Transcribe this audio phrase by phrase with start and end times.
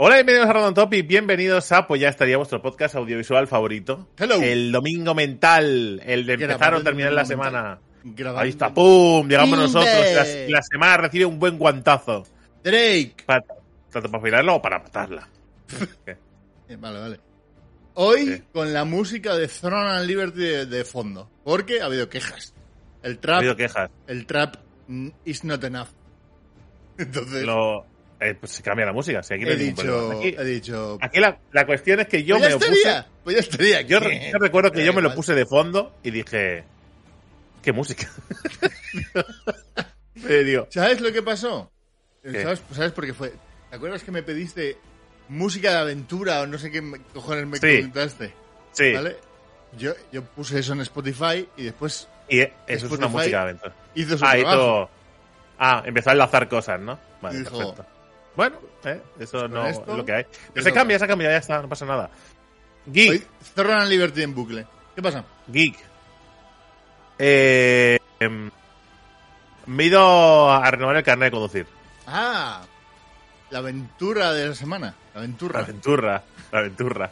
[0.00, 4.08] Hola, bienvenidos a Random Topic, bienvenidos a Pues ya estaría vuestro podcast audiovisual favorito.
[4.16, 4.36] Hello.
[4.40, 7.80] El domingo mental, el de empezar o terminar la semana.
[8.04, 8.42] Grabando.
[8.42, 9.26] Ahí está, ¡pum!
[9.28, 9.92] Llegamos nosotros.
[10.14, 12.24] La, la semana recibe un buen guantazo.
[12.62, 13.16] Drake.
[13.26, 15.28] Tanto para afilarla o para matarla.
[16.70, 17.20] Eh, Vale, vale.
[17.94, 18.42] Hoy Sí.
[18.52, 21.30] con la música de Throne and Liberty de, de fondo.
[21.42, 22.52] Porque ha habido quejas.
[23.02, 23.90] El Ha trap, habido quejas.
[24.06, 24.56] el trap
[24.86, 25.88] mm, is not enough.
[26.98, 27.86] Entonces Lo,
[28.20, 29.22] eh, pues se cambia la música.
[29.22, 30.10] Si aquí he dicho.
[30.12, 30.98] Aquí, he dicho.
[31.00, 33.14] aquí la, la cuestión es que yo pues me lo estaría, puse.
[33.24, 33.80] pues ya estaría.
[33.82, 36.64] Yo, re- yo recuerdo que yo me lo puse de fondo y dije.
[37.62, 38.08] ¿Qué música?
[40.70, 41.70] ¿Sabes lo que pasó?
[42.22, 42.42] ¿Qué?
[42.42, 43.32] ¿Sabes, ¿Sabes por qué fue?
[43.70, 44.76] ¿Te acuerdas que me pediste
[45.28, 47.60] música de aventura o no sé qué me- cojones me Sí.
[47.62, 48.34] preguntaste?
[48.72, 48.92] Sí.
[48.92, 49.16] ¿Vale?
[49.76, 53.36] Yo, yo puse eso en Spotify y después Y eh, eso es una Spotify música
[53.38, 53.74] de aventura.
[53.94, 54.56] hizo su Ah, trabajo.
[54.56, 54.90] todo.
[55.58, 56.98] Ah, empezó a enlazar cosas, ¿no?
[57.20, 57.86] Vale, Dijo, perfecto.
[58.38, 60.22] Bueno, eh, eso con no esto, es lo que hay.
[60.22, 62.08] ¿qué Pero se cambia, se cambia, ya está, no pasa nada.
[62.86, 63.26] Geek,
[63.56, 64.64] Hoy and Liberty en bucle.
[64.94, 65.24] ¿Qué pasa?
[65.48, 65.76] geek.
[67.18, 68.48] Eh, em,
[69.66, 71.66] me he ido a renovar el carnet de conducir.
[72.06, 72.62] Ah,
[73.50, 74.86] la aventura de la semana.
[74.86, 75.58] La La aventura.
[75.58, 77.10] aventura, la aventura.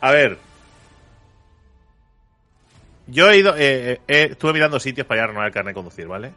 [0.00, 0.38] A ver.
[3.08, 5.74] Yo he ido, eh, eh, estuve mirando sitios para ir a renovar el carnet de
[5.74, 6.32] conducir, ¿vale?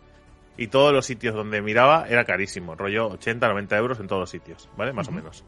[0.57, 4.29] Y todos los sitios donde miraba era carísimo, rollo 80, 90 euros en todos los
[4.29, 4.93] sitios, ¿vale?
[4.93, 5.43] Más o menos.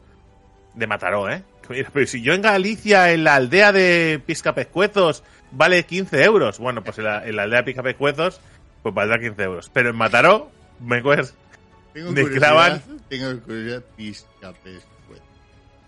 [0.74, 1.42] De Mataró, ¿eh?
[1.92, 6.58] Pero si yo en Galicia, en la aldea de Piscapescuezos, vale 15 euros.
[6.58, 8.40] Bueno, pues en la, en la aldea de Piscapescuezos,
[8.82, 9.70] pues valdrá 15 euros.
[9.72, 10.50] Pero en Mataró,
[10.80, 11.36] me cuesta.
[11.94, 12.82] Tengo me clavan.
[13.08, 13.82] Tengo curiosidad.
[13.96, 14.86] Piscapes.
[15.08, 15.20] pues.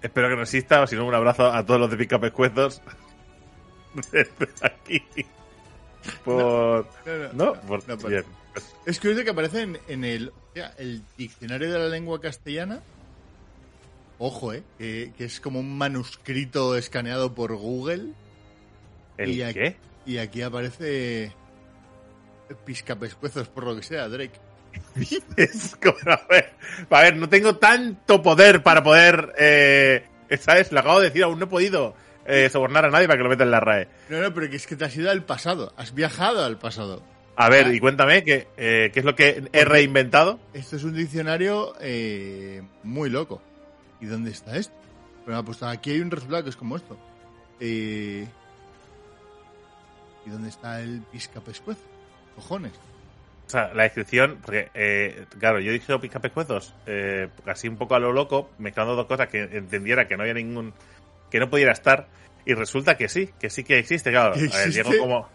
[0.02, 2.80] Espero que no exista, o si no, un abrazo a todos los de Piscapescuezos.
[4.10, 5.04] Desde aquí.
[6.24, 6.86] Por.
[7.04, 7.54] No, no, ¿No?
[7.86, 8.24] no, por- bien.
[8.86, 10.32] Es curioso que aparece en, en el,
[10.78, 12.80] el diccionario de la lengua castellana.
[14.18, 18.12] Ojo, eh, que, que es como un manuscrito escaneado por Google.
[19.16, 19.76] ¿El y aquí, qué?
[20.06, 21.32] Y aquí aparece
[22.64, 24.38] Piscapescuezos, por lo que sea, Drake.
[26.06, 26.52] A ver,
[26.90, 29.34] a ver, no tengo tanto poder para poder.
[29.38, 30.04] Eh,
[30.38, 30.70] ¿Sabes?
[30.70, 31.94] Lo acabo de decir, aún no he podido
[32.24, 33.88] eh, sobornar a nadie para que lo meta en la RAE.
[34.08, 35.72] No, no, pero que es que te has ido al pasado.
[35.76, 37.02] Has viajado al pasado.
[37.42, 37.72] A ver, Ah.
[37.72, 40.38] y cuéntame, ¿qué, eh, ¿qué es lo que he reinventado?
[40.52, 43.40] Esto es un diccionario eh, muy loco.
[43.98, 44.74] ¿Y dónde está esto?
[45.24, 46.98] Pero puesto, aquí hay un resultado que es como esto.
[47.58, 48.26] Eh,
[50.26, 51.80] ¿Y dónde está el piscapescuezo?
[52.36, 52.72] Cojones.
[53.46, 57.98] O sea, la descripción, porque, eh, claro, yo dije Piscapescuezos, eh, así un poco a
[57.98, 60.74] lo loco, mezclando dos cosas que entendiera que no había ningún.
[61.30, 62.06] que no pudiera estar,
[62.44, 64.34] y resulta que sí, que sí que existe, claro.
[64.34, 65.28] ¿Que A ver, llevo como.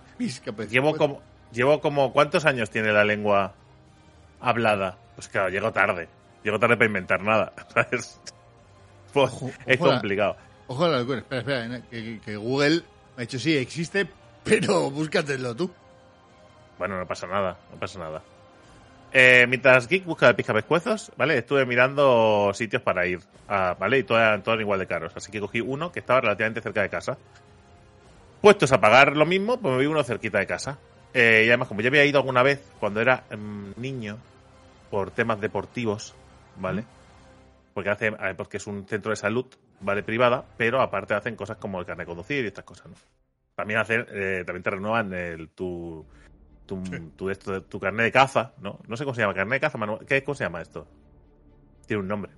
[0.69, 1.21] Llevo como,
[1.55, 3.53] llevo como, ¿cuántos años tiene la lengua
[4.41, 4.97] hablada?
[5.15, 6.07] Pues claro, llego tarde.
[6.43, 8.21] Llego tarde para inventar nada, ¿sabes?
[9.13, 10.35] Pues, Ojo, es ojo la- complicado.
[10.67, 11.19] Ojo a la locura.
[11.19, 11.67] Espera, espera.
[11.67, 11.89] ¿no?
[12.23, 12.81] Que, Google
[13.15, 14.07] me ha dicho sí, existe,
[14.43, 15.71] pero búscatelo tú.
[16.77, 18.21] Bueno, no pasa nada, no pasa nada.
[19.13, 21.37] Eh, mientras Geek busca el pescuezos, ¿vale?
[21.37, 23.99] Estuve mirando sitios para ir, a- ¿vale?
[23.99, 25.13] Y todos eran, igual de caros.
[25.15, 27.17] Así que cogí uno que estaba relativamente cerca de casa.
[28.41, 30.77] Puestos a pagar lo mismo, pues me vi uno cerquita de casa.
[31.17, 34.17] Eh, y además, como ya había ido alguna vez cuando era mm, niño,
[34.91, 36.13] por temas deportivos,
[36.57, 36.83] ¿vale?
[37.73, 39.45] Porque hace, eh, porque es un centro de salud,
[39.79, 40.03] ¿vale?
[40.03, 42.95] Privada, pero aparte hacen cosas como el carnet de conducir y estas cosas, ¿no?
[43.55, 46.05] También hacen, eh, también te renuevan el, tu,
[46.65, 46.83] tu,
[47.15, 48.79] tu, esto, tu carnet de caza, ¿no?
[48.85, 50.85] No sé cómo se llama, carnet de caza, manual- ¿qué, ¿cómo se llama esto?
[51.87, 52.33] Tiene un nombre.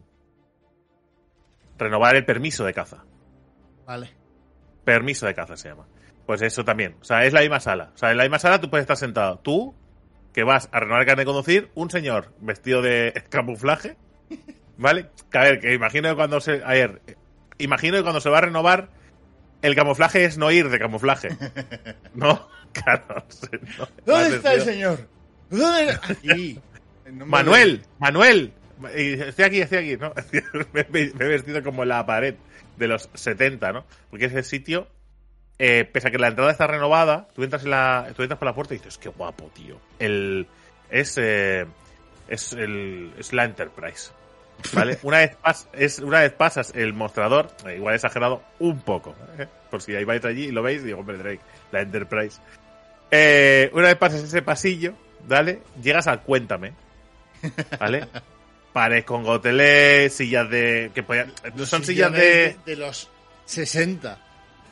[1.80, 3.04] Renovar el permiso de caza.
[3.88, 4.12] Vale.
[4.84, 5.88] Permiso de caza se llama.
[6.28, 6.96] Pues eso también.
[7.02, 7.92] O sea, es la misma sala.
[7.96, 9.40] O sea, en la misma sala tú puedes estar sentado.
[9.40, 9.74] Tú,
[10.34, 13.98] que vas a renovar el carnet de conducir, un señor vestido de camuflaje,
[14.78, 15.08] ¿vale?
[15.32, 16.62] Que a ver, que imagino que cuando se...
[16.64, 17.02] A ver,
[17.58, 18.90] imagino que cuando se va a renovar,
[19.64, 21.30] el camuflaje es no ir de camuflaje.
[22.14, 22.48] ¿No?
[22.74, 23.26] Claro.
[23.80, 25.08] no ¿Dónde está el señor?
[25.50, 25.98] ¿Dónde?
[26.10, 26.60] Aquí.
[27.26, 28.54] Manuel, Manuel.
[28.94, 30.14] Estoy aquí, estoy aquí, ¿no?
[30.74, 32.36] me, me- me he vestido como la pared
[32.78, 33.86] de los 70, ¿no?
[34.12, 34.90] Porque ese sitio,
[35.60, 38.46] eh, pese a que la entrada está renovada, tú entras, en la, tú entras por
[38.48, 39.78] la puerta y dices, qué guapo, tío.
[40.00, 40.48] El,
[40.90, 41.66] es, eh,
[42.28, 44.12] es, el, es la Enterprise.
[44.74, 44.98] ¿Vale?
[45.04, 49.16] Una vez, pas- es, una vez pasas el mostrador, eh, igual he exagerado un poco,
[49.38, 49.46] ¿eh?
[49.70, 52.40] por si ahí vais allí y lo veis, digo, hombre, Drake, la Enterprise.
[53.12, 54.94] Eh, una vez pasas ese pasillo,
[55.28, 55.62] ¿vale?
[55.82, 56.74] Llegas al Cuéntame,
[57.80, 58.08] ¿vale?
[58.74, 60.92] Pared con gotelé, sillas de...
[60.94, 62.58] que podían- de- son sillas de...
[62.66, 63.10] de los
[63.46, 64.20] 60.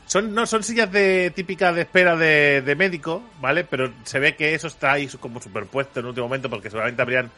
[0.08, 3.64] Son, no, son sillas de típicas de espera de, de médico, ¿vale?
[3.64, 7.32] Pero se ve que eso está ahí como superpuesto en último momento porque seguramente habrían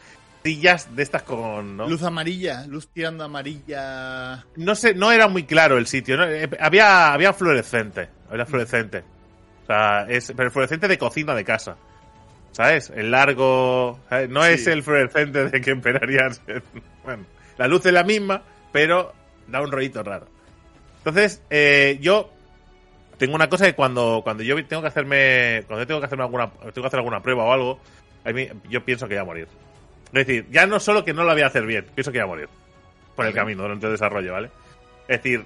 [0.44, 1.76] sillas de estas con.
[1.78, 1.88] ¿no?
[1.88, 4.44] Luz amarilla, luz tirando amarilla.
[4.56, 6.16] No sé, no era muy claro el sitio.
[6.18, 6.24] ¿no?
[6.24, 8.08] Eh, Había, había fluorescente.
[8.30, 9.02] Había fluorescente.
[9.64, 11.76] O sea, es, pero el fluorescente de cocina de casa.
[12.52, 12.90] ¿Sabes?
[12.94, 13.98] El largo.
[14.10, 14.28] ¿sabes?
[14.28, 14.50] No Sí.
[14.52, 16.42] es el fluorescente de que esperarías.
[17.04, 17.24] Bueno,
[17.56, 18.42] la luz es la misma,
[18.72, 19.14] pero
[19.46, 20.26] da un rollito raro.
[20.98, 22.30] Entonces, eh, yo
[23.18, 25.64] tengo una cosa que cuando, cuando yo tengo que hacerme.
[25.66, 26.50] Cuando yo tengo que hacerme alguna.
[26.50, 27.80] Tengo que hacer alguna prueba o algo.
[28.24, 29.48] A mí, yo pienso que voy a morir.
[30.06, 32.24] Es decir, ya no solo que no lo voy a hacer bien, pienso que voy
[32.24, 32.48] a morir.
[33.14, 34.50] Por el camino, durante el desarrollo, ¿vale?
[35.08, 35.44] Es decir,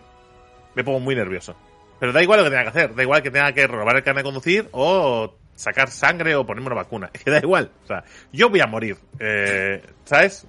[0.74, 1.56] me pongo muy nervioso.
[1.98, 4.02] Pero da igual lo que tenga que hacer, da igual que tenga que robar el
[4.02, 7.10] carnet de conducir o sacar sangre o ponerme una vacuna.
[7.14, 7.70] Es que da igual.
[7.84, 8.96] O sea, yo voy a morir.
[9.19, 10.46] Eh, ¿Sabes?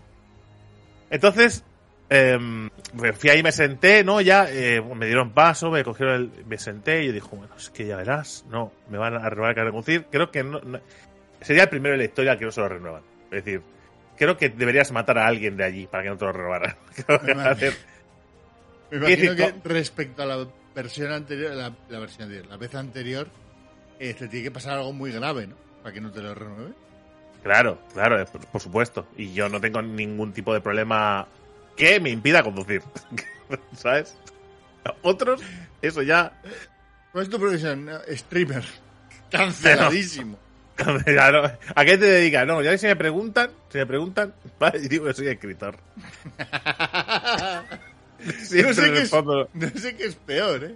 [1.10, 1.64] Entonces,
[2.10, 2.38] eh,
[2.94, 4.22] me fui ahí, me senté, ¿no?
[4.22, 6.46] Ya eh, me dieron paso, me cogieron el.
[6.46, 9.52] Me senté y yo dije, bueno, es que ya verás, no, me van a robar
[9.52, 10.06] el carnet de conducir.
[10.12, 10.80] Creo que no, no-
[11.42, 13.02] sería el primero en la historia que no se lo renuevan.
[13.32, 13.62] Es decir,
[14.18, 16.76] creo que deberías matar a alguien de allí para que no te lo renovaran.
[18.90, 22.76] Que Me imagino que respecto a la versión anterior, la, la versión anterior, la vez
[22.76, 23.28] anterior,
[24.00, 25.56] eh, te tiene que pasar algo muy grave, ¿no?
[25.82, 26.74] Para que no te lo renueve.
[27.42, 29.08] Claro, claro, eh, por, por supuesto.
[29.18, 31.28] Y yo no tengo ningún tipo de problema
[31.76, 32.82] que me impida conducir.
[33.78, 34.16] ¿Sabes?
[35.02, 35.42] Otros,
[35.82, 36.34] eso ya.
[37.12, 37.90] ¿Cuál es tu profesión?
[38.12, 38.64] Streamer.
[39.32, 40.38] Canceladísimo.
[41.06, 41.44] ya no-
[41.76, 42.46] ¿A qué te dedicas?
[42.48, 45.78] No, ya si me preguntan, si me preguntan, vale, digo que soy escritor.
[48.20, 49.50] No, sé qué es, respondo.
[49.54, 50.76] no sé qué es peor, ¿eh?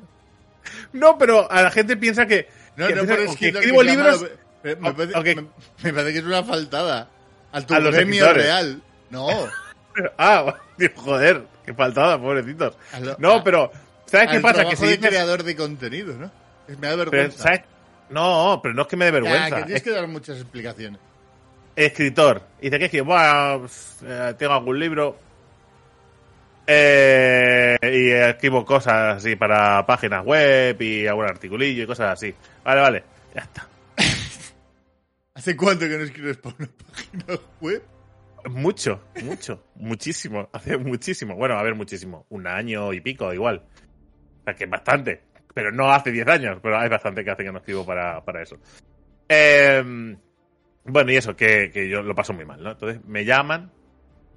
[0.94, 2.50] No, pero a la gente piensa que.
[2.76, 4.22] No, que no piensa por que escribo que libros.
[4.22, 5.48] malo, pero me, parece, que- me-
[5.84, 7.10] me parece que es una faltada.
[7.52, 8.44] A tu A escritores.
[8.44, 8.82] real.
[9.10, 9.28] No.
[10.18, 12.78] Ah, digo, joder, qué faltada, pobrecitos.
[13.18, 13.72] No, pero.
[14.06, 14.66] ¿Sabes qué pasa?
[14.70, 16.32] Que si dices- creador de contenido, ¿no?
[16.68, 17.44] Me da pero, vergüenza.
[17.44, 17.62] ¿sabes?
[18.10, 19.50] No, pero no es que me dé vergüenza.
[19.58, 21.00] que tienes es que dar muchas explicaciones.
[21.76, 22.42] escritor.
[22.62, 23.66] Y dice que es que, bueno,
[24.06, 25.18] eh, tengo algún libro.
[26.66, 32.34] eh, y escribo cosas así para páginas web y algún articulillo y cosas así.
[32.64, 33.04] Vale, vale,
[33.36, 33.68] ya está.
[35.34, 37.84] ¿Hace cuánto que no escribes para una página web?
[38.46, 40.50] Mucho, mucho, muchísimo.
[40.54, 41.36] Hace muchísimo.
[41.36, 42.26] Bueno, a ver, muchísimo.
[42.30, 43.64] Un año y pico, igual.
[44.42, 45.22] O sea, que es bastante.
[45.54, 48.44] Pero no hace 10 años, pero hay bastante que hace que no escribo para, para
[48.44, 48.58] eso.
[49.28, 50.16] Eh,
[50.90, 52.72] bueno, y eso, que, que yo lo paso muy mal, ¿no?
[52.72, 53.72] Entonces me llaman,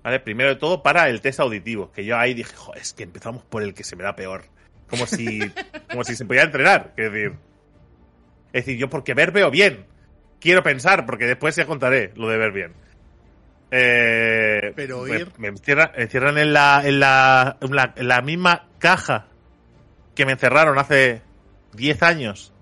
[0.03, 0.19] ¿vale?
[0.19, 3.45] Primero de todo para el test auditivo, que yo ahí dije, joder, es que empezamos
[3.45, 4.45] por el que se me da peor.
[4.89, 5.41] Como si,
[5.91, 7.37] como si se podía entrenar, es decir.
[8.53, 9.87] Es decir, yo porque ver veo bien.
[10.41, 12.73] Quiero pensar, porque después ya contaré lo de ver bien.
[13.71, 18.09] Eh, Pero me- oír- Me, encierran, me encierran en la, en, la, en, la, en
[18.09, 19.27] la misma caja
[20.15, 21.23] que me encerraron hace
[21.75, 22.53] 10 años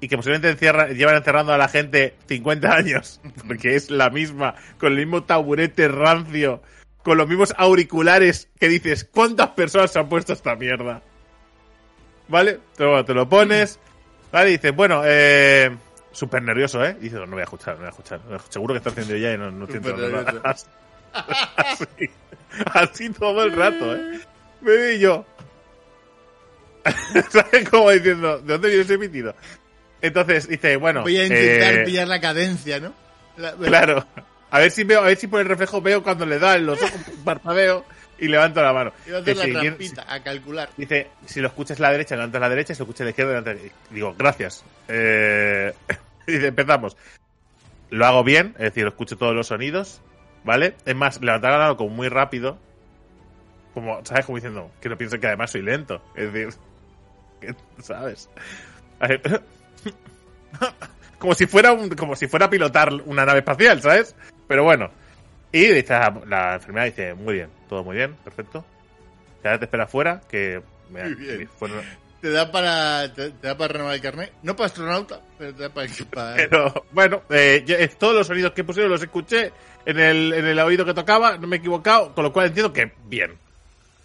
[0.00, 4.54] y que posiblemente encierra- llevan encerrando a la gente 50 años, porque es la misma,
[4.78, 6.62] con el mismo taburete rancio,
[7.02, 11.00] con los mismos auriculares que dices, ¿cuántas personas se han puesto esta mierda?
[12.28, 12.58] ¿Vale?
[12.76, 13.78] Te, lo- te lo pones,
[14.32, 14.50] ¿vale?
[14.50, 15.70] Y dices, bueno, eh,
[16.16, 16.96] súper nervioso, ¿eh?
[17.00, 18.20] Y dices, no voy a escuchar, no voy a escuchar.
[18.48, 20.42] Seguro que está haciendo ya y no, no entrando nada.
[21.56, 22.10] Así,
[22.74, 24.20] así todo el rato, ¿eh?
[24.60, 25.24] Me vi yo.
[27.30, 27.68] ¿Sabes?
[27.70, 29.34] Como diciendo, ¿de dónde viene ese pitido?
[30.02, 31.02] Entonces dice, bueno.
[31.02, 32.92] Voy a intentar eh, pillar la cadencia, ¿no?
[33.36, 34.06] La- Claro.
[34.50, 36.66] A ver si veo, a ver si por el reflejo veo cuando le da en
[36.66, 37.84] los ojos parpadeo
[38.18, 38.92] y levanto la mano.
[39.04, 40.68] Que la si trampita, a calcular.
[40.76, 43.04] Dice, si lo escuchas a la derecha, levantas a la derecha, si lo escuchas a
[43.04, 43.86] la izquierda, levantas a la izquierda.
[43.90, 44.64] Digo, gracias.
[44.88, 45.72] Eh,
[46.32, 46.96] dice, empezamos.
[47.90, 50.00] Lo hago bien, es decir, escucho todos los sonidos,
[50.44, 50.74] ¿vale?
[50.84, 52.58] Es más, levantar la mano como muy rápido,
[53.74, 54.26] como, ¿sabes?
[54.26, 56.02] Como diciendo, que no piensen que además soy lento.
[56.16, 56.54] Es decir,
[57.40, 58.28] que, ¿sabes?
[61.18, 64.14] Como si fuera un, como si fuera a pilotar una nave espacial, ¿sabes?
[64.46, 64.90] Pero bueno.
[65.50, 68.64] Y dice, la, la enfermera dice, muy bien, todo muy bien, perfecto.
[69.42, 71.38] Ya te espera afuera, que me, Muy bien.
[71.38, 71.84] me fueron-
[72.20, 74.32] Te da para te, da para renovar el carnet.
[74.42, 75.88] No para astronauta, pero te da para...
[76.12, 79.52] para- Pero bueno, eh, todos los sonidos que pusieron los escuché
[79.84, 82.72] en el, en el oído que tocaba, no me he equivocado, con lo cual entiendo
[82.72, 83.34] que bien.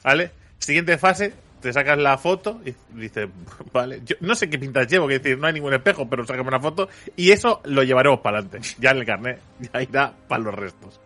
[0.04, 0.32] ¿Vale?
[0.60, 3.30] Siguiente fase, te sacas la foto y dices,
[3.74, 6.50] vale, yo no sé qué pintas llevo, que decir, no hay ningún espejo, pero sácame
[6.50, 8.68] una foto y eso lo llevaremos para adelante.
[8.80, 9.40] Ya en el carnet,
[9.74, 11.00] ya irá para los restos.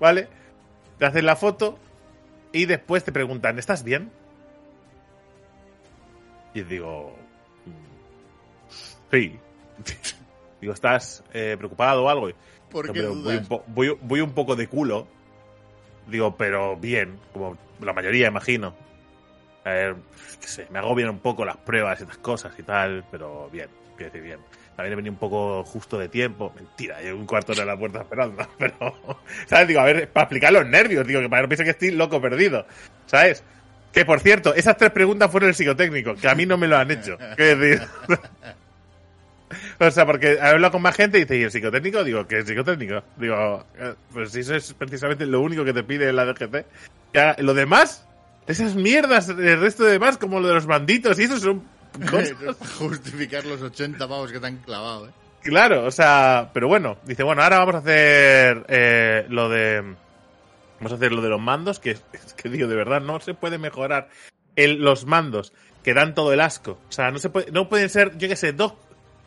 [0.00, 0.26] ¿Vale?
[0.98, 1.78] Te haces la foto
[2.52, 4.10] y después te preguntan, ¿estás bien?
[6.56, 7.14] Y digo,
[7.66, 9.38] "Mm, sí.
[10.60, 12.30] Digo, ¿estás eh, preocupado o algo?
[12.70, 15.06] ¿Por No, qué voy, un voy- voy un poco de culo.
[16.08, 18.74] Digo, pero bien, como la mayoría, imagino.
[19.64, 19.96] A ver,
[20.40, 23.68] qué sé, me agobian un poco las pruebas y estas cosas y tal, pero bien,
[23.96, 24.38] quiero decir bien.
[24.76, 26.52] también he venido un poco justo de tiempo.
[26.54, 28.46] Mentira, llevo un cuarto de la puerta esperando.
[28.58, 28.94] Pero,
[29.46, 29.68] ¿sabes?
[29.68, 31.90] Digo, a ver, para explicar los nervios, digo, que para que no piense que estoy
[31.90, 32.66] loco perdido.
[33.06, 33.42] ¿Sabes?
[33.96, 36.76] Que por cierto, esas tres preguntas fueron el psicotécnico, que a mí no me lo
[36.76, 37.16] han hecho.
[39.78, 42.04] O sea, porque he hablado con más gente y dice, ¿y el psicotécnico?
[42.04, 43.02] Digo, ¿qué es psicotécnico?
[43.16, 46.66] Digo, eh, pues si eso es precisamente lo único que te pide la DGT.
[47.14, 48.06] Ya, lo demás,
[48.46, 51.62] esas mierdas, el resto de demás, como lo de los banditos y eso son
[52.78, 55.12] Justificar los 80 pavos que te han clavado, ¿eh?
[55.42, 59.96] Claro, o sea, pero bueno, dice, bueno, ahora vamos a hacer eh, lo de...
[60.78, 62.02] Vamos a hacer lo de los mandos, que es
[62.36, 64.08] que digo, de verdad, no se puede mejorar
[64.56, 65.52] el, los mandos
[65.82, 66.78] que dan todo el asco.
[66.88, 68.74] O sea, no se puede, no pueden ser, yo qué sé, dos,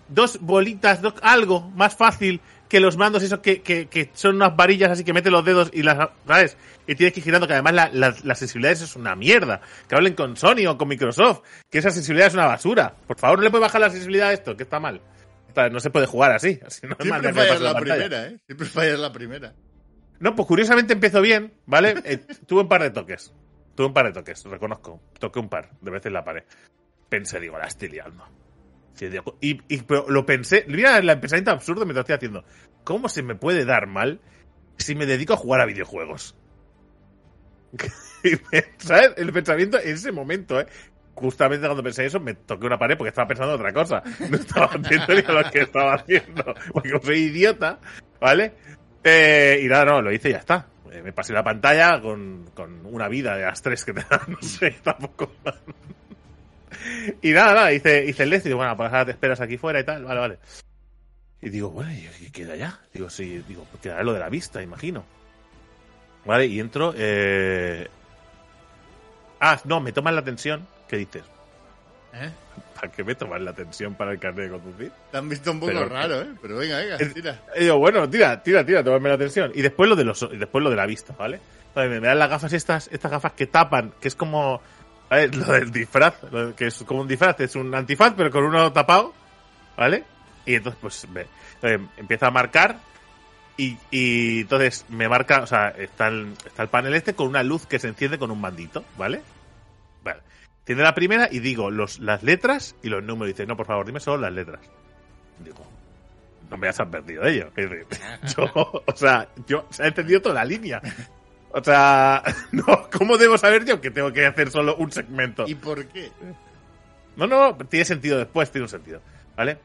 [0.09, 4.55] dos bolitas, dos, algo más fácil que los mandos esos que, que, que, son unas
[4.55, 6.55] varillas así que meten los dedos y las, ¿sabes?
[6.85, 9.61] Y tienes que ir girando, que además la, la, la, sensibilidad es una mierda.
[9.87, 12.93] Que hablen con Sony o con Microsoft, que esa sensibilidad es una basura.
[13.07, 15.01] Por favor, no le puede bajar la sensibilidad a esto, que está mal.
[15.71, 16.59] No se puede jugar así.
[16.65, 18.39] así no Siempre fallas la, la primera, ¿eh?
[18.45, 19.53] Siempre fallas la primera.
[20.19, 21.95] No, pues curiosamente empezó bien, ¿vale?
[22.03, 23.33] Eh, tuve un par de toques.
[23.75, 25.01] Tuve un par de toques, reconozco.
[25.19, 26.43] Toqué un par de veces la pared.
[27.07, 28.25] Pensé, digo, la estoy liando.
[29.39, 32.43] Y, y pero lo pensé, mira el pensamiento absurdo me estoy haciendo.
[32.83, 34.19] ¿Cómo se me puede dar mal
[34.77, 36.35] si me dedico a jugar a videojuegos?
[38.77, 39.13] ¿Sabes?
[39.17, 40.67] El pensamiento en ese momento, ¿eh?
[41.13, 44.03] Justamente cuando pensé eso, me toqué una pared porque estaba pensando en otra cosa.
[44.29, 46.55] No estaba haciendo ni lo que estaba haciendo.
[46.71, 47.79] Porque soy idiota,
[48.21, 48.53] ¿vale?
[49.03, 50.67] Eh, y nada, no, lo hice y ya está.
[50.91, 54.21] Eh, me pasé la pantalla con, con una vida de las tres que te dan.
[54.27, 55.31] No sé, tampoco.
[57.21, 59.83] y nada, nada, hice, hice el y bueno, pues ahora te esperas aquí fuera y
[59.83, 60.39] tal, vale, vale.
[61.41, 62.79] Y digo, bueno, ¿y queda ya?
[62.93, 65.05] Digo, sí, digo, pues quedará lo de la vista, imagino.
[66.25, 66.93] Vale, y entro.
[66.97, 67.87] Eh...
[69.39, 70.67] Ah, no, me toman la atención.
[70.87, 71.23] ¿Qué dices?
[72.13, 72.29] ¿Eh?
[72.75, 74.91] ¿Para qué me toman la atención para el carnet de conducir?
[75.11, 76.27] Te han visto un poco Pero, raro, ¿eh?
[76.41, 77.43] Pero venga, venga, tira.
[77.57, 79.51] Y bueno, tira, tira, tira, tomarme la atención.
[79.53, 81.39] Y después lo de los, después lo de la vista, ¿vale?
[81.75, 84.61] me dan las gafas estas, estas gafas que tapan, que es como
[85.09, 85.27] ¿vale?
[85.29, 86.15] lo del disfraz,
[86.55, 89.13] que es como un disfraz, es un antifaz, pero con uno tapado,
[89.77, 90.03] ¿vale?
[90.45, 92.79] Y entonces, pues, ve, entonces, empieza a marcar
[93.55, 97.43] y, y, entonces me marca, o sea, está el, está el panel este con una
[97.43, 99.21] luz que se enciende con un bandito, ¿vale?
[100.69, 103.33] Tiene la primera y digo los, las letras y los números.
[103.33, 104.59] Dice, no, por favor, dime solo las letras.
[105.43, 105.65] Digo,
[106.47, 107.51] no me has advertido de ello.
[108.37, 108.45] Yo,
[108.85, 110.79] o sea, yo se ha entendido toda la línea.
[111.49, 112.21] O sea,
[112.51, 115.45] no, ¿cómo debo saber yo que tengo que hacer solo un segmento?
[115.47, 116.11] ¿Y por qué?
[117.15, 119.01] No, no, tiene sentido después, tiene un sentido.
[119.35, 119.57] ¿Vale?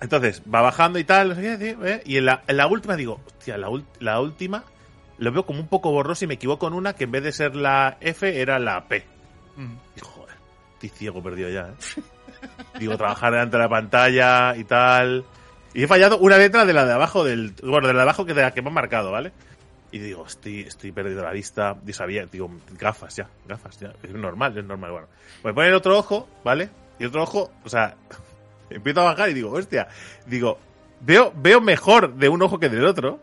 [0.00, 2.02] Entonces, va bajando y tal, no sé qué, ¿eh?
[2.04, 3.68] y en la, en la, última digo, hostia, la,
[3.98, 4.62] la, última
[5.18, 7.32] lo veo como un poco borroso y me equivoco en una que en vez de
[7.32, 9.04] ser la F era la P.
[9.56, 9.74] Mm.
[10.80, 12.02] Estoy ciego perdido ya, ¿eh?
[12.78, 15.24] digo, trabajar delante de la pantalla y tal.
[15.74, 17.54] Y he fallado una letra de la de abajo del.
[17.62, 19.32] Bueno, de la de abajo que de la que me han marcado, ¿vale?
[19.92, 21.76] Y digo, estoy, estoy perdido la vista.
[21.86, 23.92] Y sabía, digo, gafas ya, gafas ya.
[24.02, 24.90] Es normal, es normal.
[24.90, 25.08] Bueno,
[25.44, 26.70] me ponen otro ojo, ¿vale?
[26.98, 27.96] Y otro ojo, o sea,
[28.70, 29.88] empiezo a bajar y digo, hostia,
[30.26, 30.58] digo,
[31.00, 33.20] veo, veo mejor de un ojo que del otro,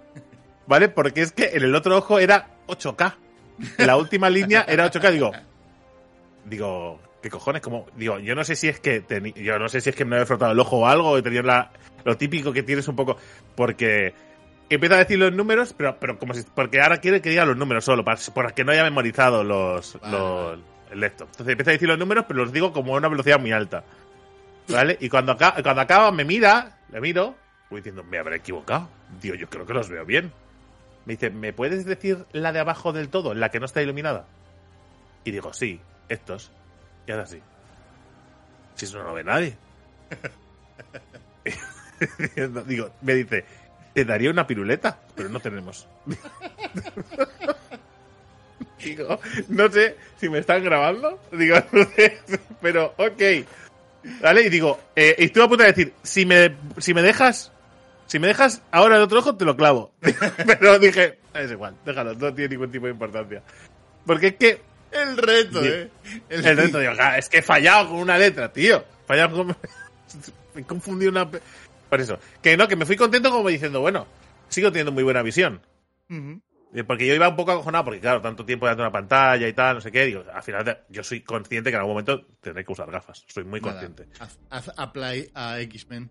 [0.67, 0.89] ¿vale?
[0.89, 3.15] Porque es que en el otro ojo era 8K.
[3.79, 5.31] En la última línea era 8K, digo,
[6.45, 7.61] digo, ¿qué cojones?
[7.61, 9.03] Como, digo, yo no sé si es que
[9.35, 11.41] yo no sé si es que me había frotado el ojo o algo, o tenía
[11.41, 11.71] la,
[12.03, 13.17] lo típico que tienes un poco,
[13.55, 14.13] porque
[14.69, 17.57] empieza a decir los números, pero, pero como si, porque ahora quiere que diga los
[17.57, 20.17] números solo, para, para que no haya memorizado los, vale.
[20.17, 20.59] los
[20.91, 21.27] el laptop.
[21.31, 23.83] Entonces empieza a decir los números, pero los digo como a una velocidad muy alta.
[24.69, 24.97] ¿Vale?
[24.99, 27.35] Y cuando acaba, cuando acaba me mira, le miro,
[27.69, 28.89] voy diciendo, me habré equivocado.
[29.21, 30.31] Digo, yo creo que los veo bien.
[31.05, 34.25] Me dice, ¿me puedes decir la de abajo del todo, la que no está iluminada?
[35.23, 36.51] Y digo, sí, estos.
[37.07, 37.41] Y ahora sí.
[38.75, 39.57] Si eso no lo ve nadie.
[42.67, 43.45] digo, me dice,
[43.93, 45.87] te daría una piruleta, pero no tenemos.
[48.83, 51.19] Digo, no sé si me están grabando.
[51.31, 52.19] Digo, no sé,
[52.61, 53.21] pero ok.
[54.21, 54.43] ¿Vale?
[54.43, 57.51] Y digo, eh, y estuve a punto de decir, si me, si me dejas,
[58.05, 59.91] si me dejas ahora el otro ojo, te lo clavo.
[60.45, 63.43] pero dije, es igual, déjalo, no tiene ningún tipo de importancia.
[64.05, 64.61] Porque es que.
[64.91, 65.89] El reto, eh.
[66.29, 68.83] El, el reto, digo, ah, es que he fallado con una letra, tío.
[69.05, 69.57] Fallado con.
[70.55, 71.29] me confundí una.
[71.29, 72.19] Por eso.
[72.41, 74.07] Que no, que me fui contento como diciendo, bueno,
[74.49, 75.61] sigo teniendo muy buena visión.
[76.09, 76.41] Uh -huh.
[76.85, 79.53] Porque yo iba un poco acojonado, porque claro, tanto tiempo delante de una pantalla y
[79.53, 80.05] tal, no sé qué.
[80.05, 83.23] Digo, al final yo soy consciente que en algún momento tendré que usar gafas.
[83.27, 84.07] Soy muy consciente.
[84.19, 86.09] Haz, haz apply a X-Men.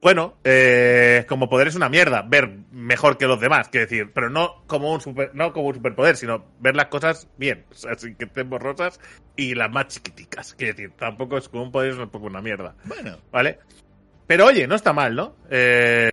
[0.00, 4.30] Bueno, eh, como poder es una mierda, ver mejor que los demás, quiero decir, pero
[4.30, 7.96] no como un super, no como un superpoder, sino ver las cosas bien, o sea,
[7.96, 9.00] sin que estén borrosas
[9.34, 12.40] y las más chiquiticas, quiero decir, tampoco es como un poder, es un poco una
[12.40, 12.76] mierda.
[12.84, 13.18] Bueno.
[13.32, 13.58] ¿Vale?
[14.28, 15.34] Pero oye, no está mal, ¿no?
[15.50, 16.10] Eh,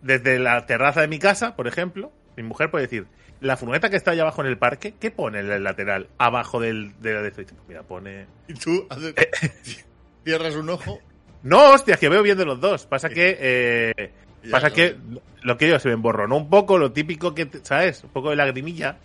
[0.00, 3.06] desde la terraza de mi casa, por ejemplo, mi mujer puede decir,
[3.40, 6.58] la furgoneta que está allá abajo en el parque, ¿qué pone en el lateral abajo
[6.58, 7.42] del, de la de esto?
[7.68, 8.26] Mira, pone...
[8.48, 9.14] Y tú haces-
[10.24, 11.00] cierras un ojo.
[11.44, 12.84] No, hostia, que veo bien de los dos.
[12.86, 13.36] Pasa que...
[13.40, 14.10] eh,
[14.50, 14.74] pasa no.
[14.74, 14.96] que
[15.42, 18.02] lo que yo se me emborronó un poco, lo típico que, ¿sabes?
[18.04, 18.96] Un poco de lagrimilla.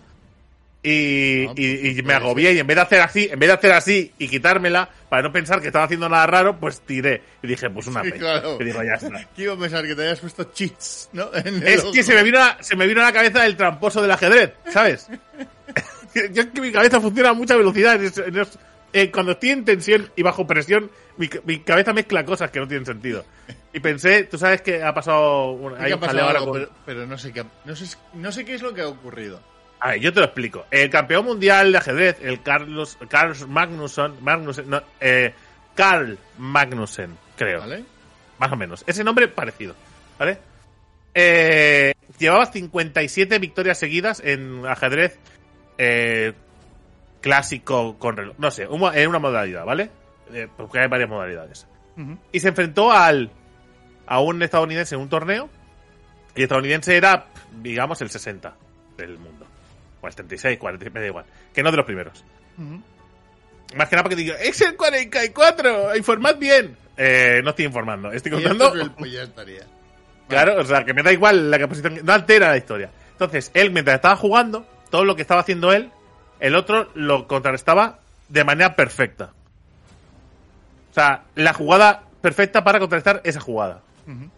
[0.82, 3.54] Y, y- y pues, me agobié y en vez de hacer así, en vez de
[3.54, 7.22] hacer así y quitármela, para no pensar que estaba haciendo nada raro, pues tiré.
[7.44, 8.56] Y dije, pues una Sí, claro.
[8.58, 9.28] Y digo, ya está.
[9.36, 9.86] ¿Qué iba a pensar?
[9.86, 11.30] Que te hayas puesto cheats, ¿no?
[11.34, 14.02] En Es que se me, vino a, se me vino a la cabeza el tramposo
[14.02, 15.08] del ajedrez, ¿sabes?
[16.32, 18.02] Yo es que mi cabeza funciona a mucha velocidad.
[18.02, 18.18] es-
[18.94, 22.60] eh, cuando estoy en tensión y bajo presión, mi, ca- mi cabeza mezcla cosas que
[22.60, 23.26] no tienen sentido.
[23.72, 25.52] Y pensé, tú sabes que ha pasado...
[25.52, 27.76] un- Sí hay que ha un pasado algo, con- pero, pero no sé qué, no
[27.76, 29.40] sé, no sé qué es lo que ha ocurrido.
[29.80, 30.66] A ver, yo te lo explico.
[30.72, 35.34] El campeón mundial de ajedrez, el Carlos, Carl Magnussen, Magnussen no, eh,
[35.76, 37.60] Carl Magnussen, creo.
[37.60, 37.84] ¿Vale?
[38.40, 38.84] Más o menos.
[38.88, 39.76] Ese nombre parecido.
[40.18, 40.40] ¿Vale?
[41.14, 45.18] Eh, llevaba 57 victorias seguidas en ajedrez
[45.78, 46.34] eh,
[47.22, 48.36] clásico con reloj.
[48.38, 49.90] No sé, en una modalidad, ¿vale?
[50.34, 51.68] Eh, porque hay varias modalidades.
[52.32, 53.30] Y se enfrentó al
[54.08, 55.50] a un estadounidense en un torneo.
[56.36, 57.26] Y el estadounidense era,
[57.62, 58.54] digamos, el 60
[58.98, 59.46] del mundo.
[60.02, 61.26] O el 36, 40, me da igual.
[61.54, 62.24] Que no de los primeros.
[62.58, 62.82] Ujú.
[63.76, 66.76] Más que nada porque digo, es el 44, informad bien.
[66.96, 68.74] Eh, no estoy informando, estoy contando.
[68.74, 69.64] el- pues ya estaría.
[70.30, 72.92] Claro, o sea, que me da igual la capacidad, no altera la historia.
[73.12, 75.92] Entonces, él mientras estaba jugando, todo lo que estaba haciendo él,
[76.40, 79.32] el otro lo contrarrestaba de manera perfecta.
[80.92, 83.82] O sea, la jugada perfecta para contrarrestar esa jugada.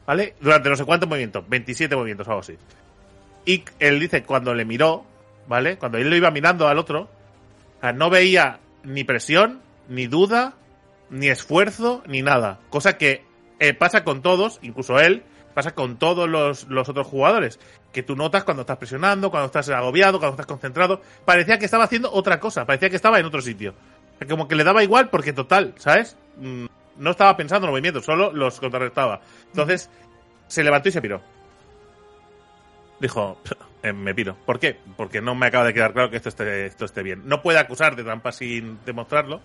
[0.06, 0.36] ¿Vale?
[0.42, 2.58] Durante no sé cuántos movimientos, 27 movimientos o algo así.
[3.46, 5.06] Y él dice, cuando le miró,
[5.48, 5.78] ¿vale?
[5.78, 7.10] Cuando él lo iba mirando al otro,
[7.96, 10.56] no veía ni presión, ni duda,
[11.10, 12.60] ni esfuerzo, ni nada.
[12.70, 13.24] Cosa que
[13.60, 17.60] eh, pasa con todos, incluso él, pasa con todos los, los otros jugadores.
[17.92, 21.02] Que tú notas cuando estás presionando, cuando estás agobiado, cuando estás concentrado.
[21.26, 23.74] Parecía que estaba haciendo otra cosa, parecía que estaba en otro sitio.
[24.30, 26.16] Como que le daba igual porque total, ¿sabes?
[26.38, 26.66] Mm,
[26.98, 29.22] No estaba pensando en los movimientos, solo los contrarrestaba.
[29.48, 29.90] Entonces,
[30.48, 31.22] se levantó y se piró.
[33.00, 33.38] Dijo,
[33.82, 34.36] "Eh, me piro.
[34.46, 34.78] ¿Por qué?
[34.96, 37.24] Porque no me acaba de quedar claro que esto esté, esto esté bien.
[37.26, 39.42] No puede acusar de trampa sin demostrarlo,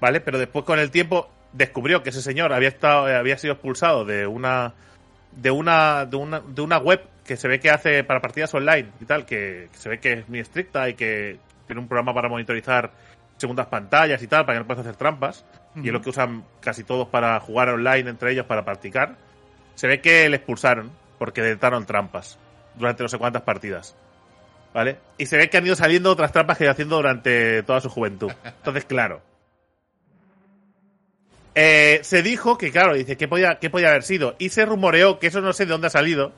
[0.00, 0.20] ¿vale?
[0.20, 4.04] Pero después con el tiempo descubrió que ese señor había estado, eh, había sido expulsado
[4.06, 4.72] de una,
[5.40, 8.88] de una, de una, de una web que se ve que hace para partidas online
[9.00, 12.12] y tal, que, que se ve que es muy estricta y que tiene un programa
[12.14, 12.90] para monitorizar
[13.36, 15.44] segundas pantallas y tal, para que no puedas hacer trampas.
[15.76, 19.14] Y es lo que usan casi todos para jugar online entre ellos para practicar.
[19.76, 22.36] Se ve que le expulsaron porque detectaron trampas
[22.74, 23.94] durante no sé cuántas partidas.
[24.74, 24.98] ¿Vale?
[25.18, 27.88] Y se ve que han ido saliendo otras trampas que iba haciendo durante toda su
[27.88, 28.32] juventud.
[28.44, 29.22] Entonces, claro.
[31.60, 34.36] Eh, se dijo que, claro, dice, ¿qué podía, ¿qué podía haber sido?
[34.38, 36.32] Y se rumoreó, que eso no sé de dónde ha salido,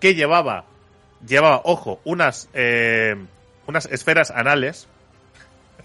[0.00, 0.64] que llevaba,
[1.26, 3.14] llevaba, ojo, unas, eh,
[3.66, 4.88] unas esferas anales.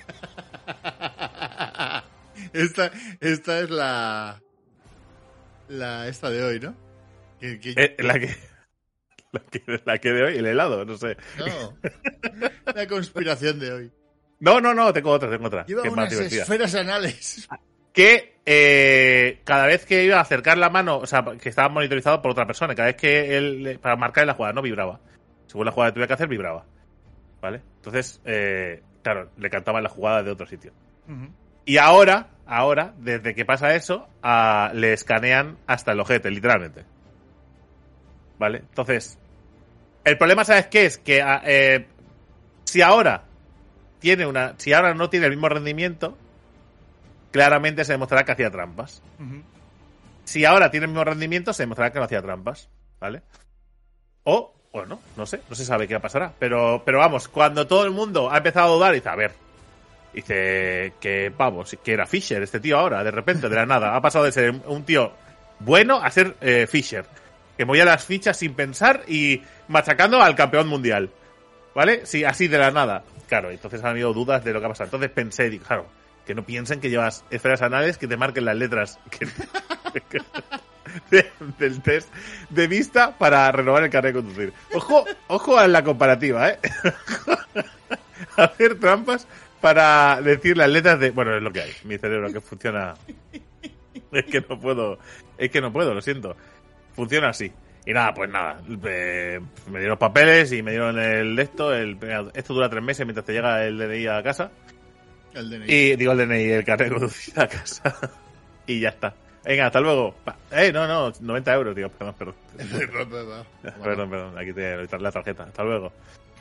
[2.53, 4.41] esta, esta es la.
[5.67, 6.73] La esta de hoy, ¿no?
[7.41, 8.29] Eh, la, que,
[9.33, 11.17] la, que, la que de hoy, el helado, no sé.
[11.37, 11.77] no.
[12.73, 13.91] La conspiración de hoy.
[14.39, 15.65] No, no, no, tengo otra, tengo otra.
[15.65, 16.43] Lleva más unas divertida.
[16.43, 17.49] esferas anales.
[17.91, 22.21] que eh, cada vez que iba a acercar la mano, o sea, que estaba monitorizado
[22.21, 24.99] por otra persona, cada vez que él, para marcar la jugada, no vibraba.
[25.47, 26.65] Según la jugada que tuviera que hacer, vibraba.
[27.41, 27.61] ¿Vale?
[27.77, 30.71] Entonces, eh, claro, le cantaban la jugada de otro sitio.
[31.65, 36.83] Y ahora, ahora, desde que pasa eso, a- le escanean hasta el ojete, literalmente.
[38.39, 38.59] ¿Vale?
[38.59, 39.17] Entonces,
[40.03, 40.85] el problema, ¿sabes qué?
[40.85, 41.85] Es que a- eh,
[42.65, 43.23] si ahora
[43.99, 44.55] tiene una.
[44.57, 46.17] Si ahora no tiene el mismo rendimiento,
[47.33, 49.01] claramente se demostrará que hacía trampas.
[50.23, 52.69] Si ahora tiene el mismo rendimiento, se demostrará que no hacía trampas.
[53.01, 53.21] ¿Vale?
[54.23, 56.31] O, o no, no sé, no se sabe qué pasará.
[56.39, 59.33] Pero, pero vamos, cuando todo el mundo ha empezado a dudar, dice, a ver,
[60.13, 63.95] dice que pavo, si- que era Fisher este tío ahora, de repente, de la nada.
[63.95, 65.11] Ha pasado de ser un tío
[65.59, 67.05] bueno a ser eh, Fisher.
[67.57, 71.09] Que movía las fichas sin pensar y machacando al campeón mundial.
[71.75, 72.05] ¿Vale?
[72.05, 73.03] Sí, así de la nada.
[73.27, 74.85] Claro, entonces han habido dudas de lo que ha pasado.
[74.87, 75.85] Entonces pensé, digo, claro,
[76.25, 79.27] que no piensen que llevas esferas anales que te marquen las letras que-
[81.11, 82.13] de- del test
[82.49, 84.53] de vista para renovar el carnet de conducir.
[84.73, 86.59] Ojo, ojo a la comparativa, ¿eh?
[88.37, 89.27] Hacer trampas
[89.61, 91.11] para decir las letras de...
[91.11, 91.71] Bueno, es lo que hay.
[91.83, 92.93] Mi cerebro que funciona...
[94.11, 94.99] Es que no puedo...
[95.37, 96.35] Es que no puedo, lo siento.
[96.95, 97.51] Funciona así.
[97.85, 98.61] Y nada, pues nada.
[98.85, 101.73] eh, me dieron los papeles y me dieron el esto.
[101.73, 101.97] El,
[102.33, 104.51] esto dura tres meses mientras te llega el DNI a casa.
[105.33, 105.71] El DNI.
[105.73, 107.95] Y digo el DNI, el carnet de conducir a casa.
[108.67, 109.13] y ya está.
[109.43, 110.13] Venga, hasta luego.
[110.23, 111.89] Pa- Eh, no, no, 90 euros, tío.
[111.89, 112.35] Perdón, perdón.
[113.83, 115.43] Perdón, perdón, aquí te la tarjeta.
[115.43, 115.91] Hasta luego.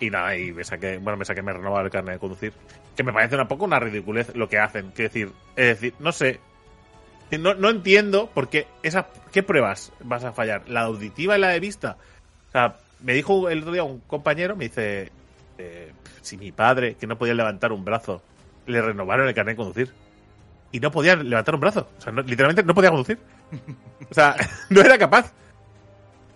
[0.01, 2.53] Y nada, y me saqué, bueno, me saqué, me renovaba el carnet de conducir.
[2.97, 4.91] Que me parece un poco una ridiculez lo que hacen.
[4.91, 6.41] Quiero decir, es decir, no sé.
[7.39, 10.69] No, no entiendo por qué esas, qué pruebas vas a fallar.
[10.69, 11.97] La auditiva y la de vista.
[12.49, 15.11] O sea, me dijo el otro día un compañero, me dice,
[15.57, 18.23] eh, si mi padre, que no podía levantar un brazo,
[18.66, 19.92] le renovaron el carnet de conducir.
[20.70, 21.88] Y no podía levantar un brazo.
[21.98, 23.18] O sea, no- literalmente no podía conducir.
[24.11, 24.35] O sea,
[24.70, 25.33] no era capaz.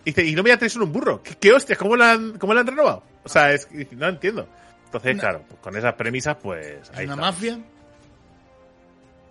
[0.05, 1.23] Y dice, y no me voy a traer un burro.
[1.23, 1.79] ¿Qué, qué hostias?
[1.79, 3.03] ¿Cómo la han, cómo la han renovado?
[3.25, 4.47] O sea, es, no entiendo.
[4.85, 7.59] Entonces, Una- claro, pues con esas premisas, pues ¿Es ahí una mafia?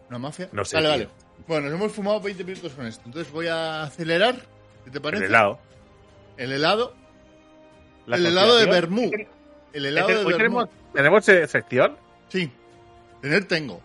[0.10, 0.49] ¿Una mafia?
[0.51, 1.08] No sé, Vale, tío.
[1.08, 1.10] vale.
[1.47, 3.03] Bueno, nos hemos fumado 20 minutos con esto.
[3.05, 4.36] Entonces voy a acelerar.
[4.84, 5.25] ¿Qué te El parece?
[5.25, 5.60] helado.
[6.38, 6.93] El helado.
[8.05, 9.27] La el helado de que-
[9.73, 10.38] El helado que de hoy vermú.
[10.38, 11.97] tenemos, tenemos eh, sección.
[12.29, 12.51] Sí.
[13.26, 13.82] Tener tengo.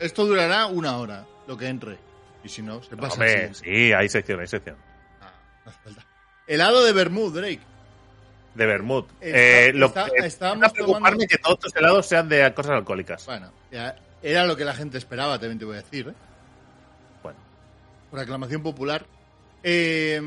[0.00, 1.96] Esto durará una hora, lo que entre.
[2.42, 4.74] Y si no, se pasa Hombre, sí, hay sección, hay sección.
[5.20, 5.30] Ah,
[5.64, 6.04] no hace falta.
[6.48, 7.60] Helado de vermú, Drake.
[8.56, 9.04] De Bermud.
[9.20, 10.08] Eh, lo, está- a
[10.72, 13.24] preocuparme tomando- que todos estos helados sean de cosas alcohólicas.
[13.26, 16.08] Bueno, ya era lo que la gente esperaba, también te voy a decir.
[16.08, 16.14] ¿eh?
[17.22, 17.38] Bueno,
[18.10, 19.06] Por aclamación popular.
[19.62, 20.20] Eh,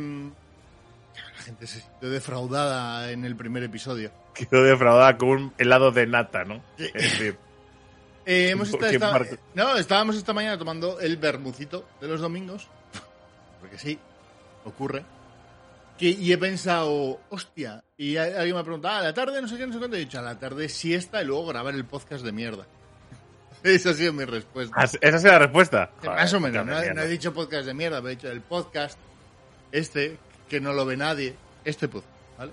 [1.35, 4.09] la gente se sintió defraudada en el primer episodio.
[4.33, 6.61] quedó defraudada con un helado de nata, ¿no?
[6.77, 6.85] Sí.
[6.93, 7.37] Es decir,
[8.25, 12.67] Eh, hemos ¿Por estado esta- no, estábamos esta mañana tomando el bermucito de los domingos.
[13.61, 13.99] Porque sí,
[14.63, 15.03] ocurre.
[15.97, 17.83] Que, y he pensado, hostia.
[17.97, 19.95] Y alguien me ha preguntado, ah, a la tarde no sé qué, no sé cuánto.
[19.95, 22.65] He dicho, a la tarde siesta y luego grabar el podcast de mierda.
[23.63, 24.75] Esa ha sido mi respuesta.
[24.83, 25.91] esa es la respuesta.
[26.01, 28.41] Joder, Más o menos, no, no he dicho podcast de mierda, pero he dicho el
[28.41, 28.99] podcast,
[29.71, 30.17] este,
[30.49, 32.51] que no lo ve nadie, este podcast, ¿vale?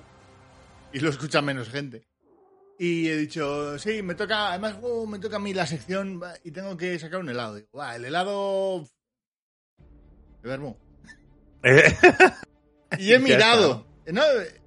[0.93, 2.03] Y lo escucha menos gente.
[2.79, 6.51] Y he dicho, sí, me toca, además oh, me toca a mí la sección y
[6.51, 7.55] tengo que sacar un helado.
[7.57, 8.89] Digo, va, el helado
[10.43, 10.77] de vermú.
[11.63, 11.83] Eh,
[12.99, 14.23] Y he mirado, no,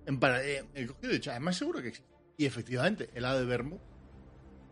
[0.07, 2.09] en para- eh, he cogido he dicho, además seguro que existe.
[2.37, 3.79] Y efectivamente, helado de vermú,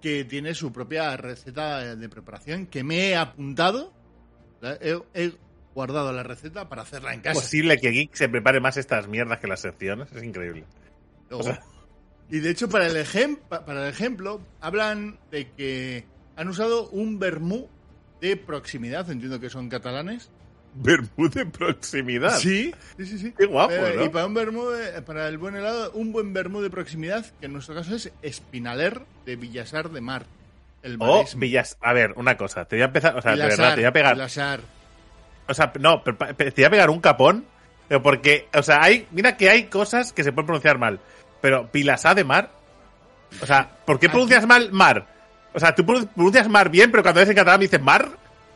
[0.02, 3.94] que tiene su propia receta de preparación que me he apuntado.
[4.82, 5.34] He, he
[5.76, 7.42] guardado la receta para hacerla en ¿Es casa.
[7.42, 10.12] posible que Geek se prepare más estas mierdas que las secciones?
[10.14, 10.66] Es increíble.
[11.30, 11.64] Luego- o sea-
[12.30, 16.06] Y de hecho, para el, ejem- pa- para el ejemplo, hablan de que
[16.36, 17.68] han usado un vermú
[18.22, 20.30] de proximidad, entiendo que son catalanes.
[20.76, 22.38] Vermú de proximidad.
[22.40, 23.18] Sí, sí, sí.
[23.20, 23.34] sí.
[23.38, 24.06] Qué guapo, Eh, ¿no?
[24.06, 27.46] Y para un vermú, de- para el buen helado, un buen vermú de proximidad, que
[27.46, 30.26] en nuestro caso es Espinaler de Villasar de Mar.
[30.82, 31.42] El O Maresme.
[31.42, 31.78] Villas.
[31.82, 32.66] A ver, una cosa.
[32.66, 33.16] Te voy a empezar.
[33.16, 34.18] O sea, de verdad, te voy a pegar.
[35.48, 37.46] O sea, no, pero pa- te voy a pegar un capón.
[37.88, 39.08] Pero porque, o sea, hay.
[39.12, 41.00] Mira que hay cosas que se pueden pronunciar mal.
[41.44, 42.50] Pero Pilasá de mar.
[43.42, 45.06] O sea, ¿por qué Aquí- pronuncias mal mar?
[45.54, 48.08] O sea, tú pro- pronuncias mar bien, pero cuando eres en catalán dices mar.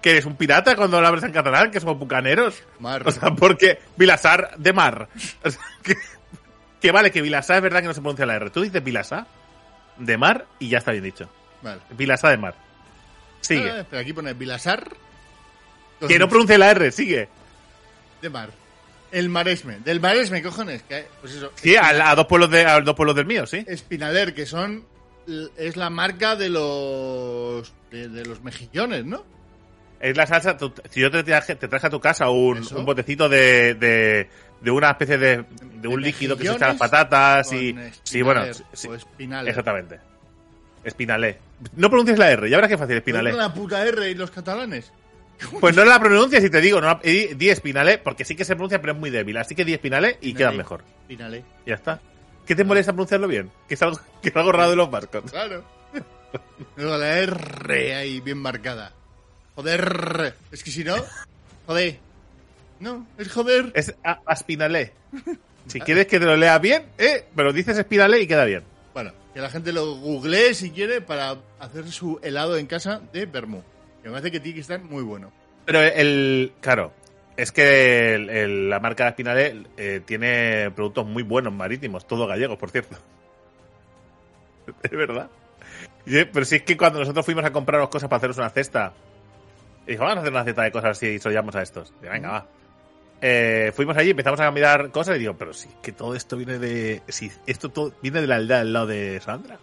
[0.01, 2.63] Que eres un pirata cuando lo hablas en catalán, que somos bucaneros.
[2.79, 3.01] Mar.
[3.05, 5.09] O sea, porque Vilasar de mar.
[5.43, 5.95] O sea, que,
[6.79, 8.49] que vale, que Vilasá es verdad que no se pronuncia la R.
[8.51, 9.27] Tú dices Vilasá
[9.97, 11.29] de mar y ya está bien dicho.
[11.61, 11.81] Vale.
[11.89, 12.55] Vilasá de mar.
[13.41, 13.69] Sigue.
[13.69, 14.87] Ah, pero aquí pone Vilasar
[16.07, 17.27] Que no pronuncie la R, sigue.
[18.21, 18.49] de Mar.
[19.11, 19.79] El Maresme.
[19.79, 20.83] Del Maresme, cojones.
[20.83, 21.51] Que, pues eso.
[21.55, 23.63] Sí, a, a dos pueblos de, a dos pueblos del mío, sí.
[23.67, 24.85] Espinaler, que son.
[25.57, 27.73] Es la marca de los.
[27.91, 29.23] de, de los mejillones, ¿no?
[29.99, 30.57] Es la salsa.
[30.57, 34.29] tú- si yo te traje, te traje a tu casa un, un botecito de, de,
[34.61, 37.75] de una especie de, de un líquido que se echa a las patatas y.
[38.03, 39.49] Sí, bueno, espinaler, sí, o espinaler.
[39.49, 39.99] exactamente.
[40.83, 41.39] Espinalé.
[41.75, 43.31] No pronuncies la R, ya verás qué fácil, espinalé.
[43.31, 44.91] ¿No es una puta R y los catalanes?
[45.59, 48.55] Pues no la pronuncias y te digo, no, di, di espinalé, porque sí que se
[48.55, 49.37] pronuncia, pero es muy débil.
[49.37, 50.83] Así que di espinalé y queda mejor.
[51.01, 51.43] Espinalé.
[51.65, 51.99] Ya está.
[52.45, 53.51] ¿Qué te molesta pronunciarlo bien?
[53.67, 55.31] Que es algo, que es algo raro de los vascos.
[55.31, 55.63] Claro.
[56.75, 58.93] Luego la R ahí bien marcada.
[59.55, 60.35] Joder.
[60.51, 60.95] Es que si no.
[61.65, 61.99] Joder.
[62.79, 63.71] No, es joder.
[63.75, 64.21] Es a-.
[65.67, 68.63] Si quieres que te lo lea bien, eh, pero dices espinalé y queda bien.
[68.93, 73.25] Bueno, que la gente lo googlee si quiere para hacer su helado en casa de
[73.25, 73.63] vermú.
[74.03, 75.31] Me parece que que estar muy bueno.
[75.65, 76.53] Pero el.
[76.61, 76.93] Claro,
[77.35, 78.17] es que
[78.69, 82.97] la marca Espinalé eh, tiene productos muy buenos marítimos, todos gallegos, por cierto.
[84.83, 85.29] Es verdad.
[86.03, 88.93] Pero si es que cuando nosotros fuimos a compraros cosas para haceros una cesta,
[89.85, 91.93] dijo, vamos a hacer una cesta de cosas y sollamos a estos.
[92.01, 92.47] Venga, va.
[93.21, 96.59] Eh, fuimos allí, empezamos a mirar cosas y digo, pero es que todo esto viene
[96.59, 97.01] de.
[97.07, 99.57] Si esto todo viene de la aldea al lado de Sandra.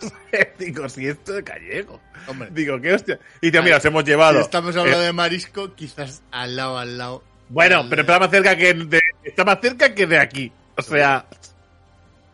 [0.58, 2.00] digo, si esto es gallego.
[2.26, 3.18] Hombre, Digo, qué hostia.
[3.40, 4.38] Y digo, mira, os hemos llevado.
[4.38, 7.22] si estamos hablando Eh, de marisco, quizás al lado, al lado.
[7.48, 10.52] Bueno, del- pero está más cerca que de, está más cerca que de aquí.
[10.76, 11.26] O sea,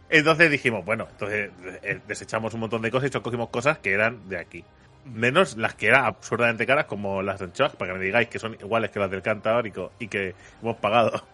[0.08, 1.50] entonces dijimos, bueno, entonces
[1.82, 4.64] eh, desechamos un montón de cosas y cogimos cosas que eran de aquí.
[5.04, 8.38] Menos las que eran absurdamente caras, como las de anchoas, para que me digáis que
[8.38, 11.24] son iguales que las del Cantábrico y que hemos pagado.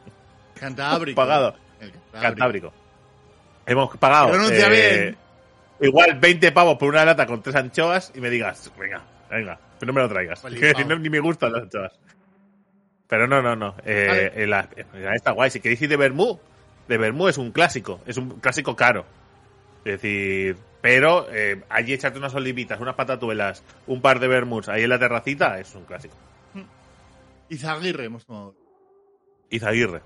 [0.58, 1.16] Cantábrico.
[1.16, 1.54] pagado.
[1.80, 2.22] El Cantábrico.
[2.22, 2.72] Cantábrico.
[3.66, 4.30] Hemos pagado.
[4.30, 5.16] Pronuncia eh, bien.
[5.80, 9.92] Igual 20 pavos por una lata con tres anchoas y me digas, venga, venga, pero
[9.92, 10.42] no me lo traigas.
[10.88, 11.92] No- ni me gustan las anchoas.
[13.08, 13.74] Pero no, no, no.
[13.84, 14.32] Eh, Vale.
[14.42, 14.68] eh, la-
[15.14, 15.50] está guay.
[15.50, 16.40] Si queréis ir de Bermú,
[16.88, 18.00] de Bermú es un clásico.
[18.06, 19.04] Es un clásico caro.
[19.84, 24.82] Es decir, pero eh, allí echarte unas olivitas, unas patatuelas, un par de Bermuds ahí
[24.82, 26.16] en la terracita es un clásico.
[27.48, 28.56] Izaguirre hemos tomado.
[29.50, 30.00] Izaguirre.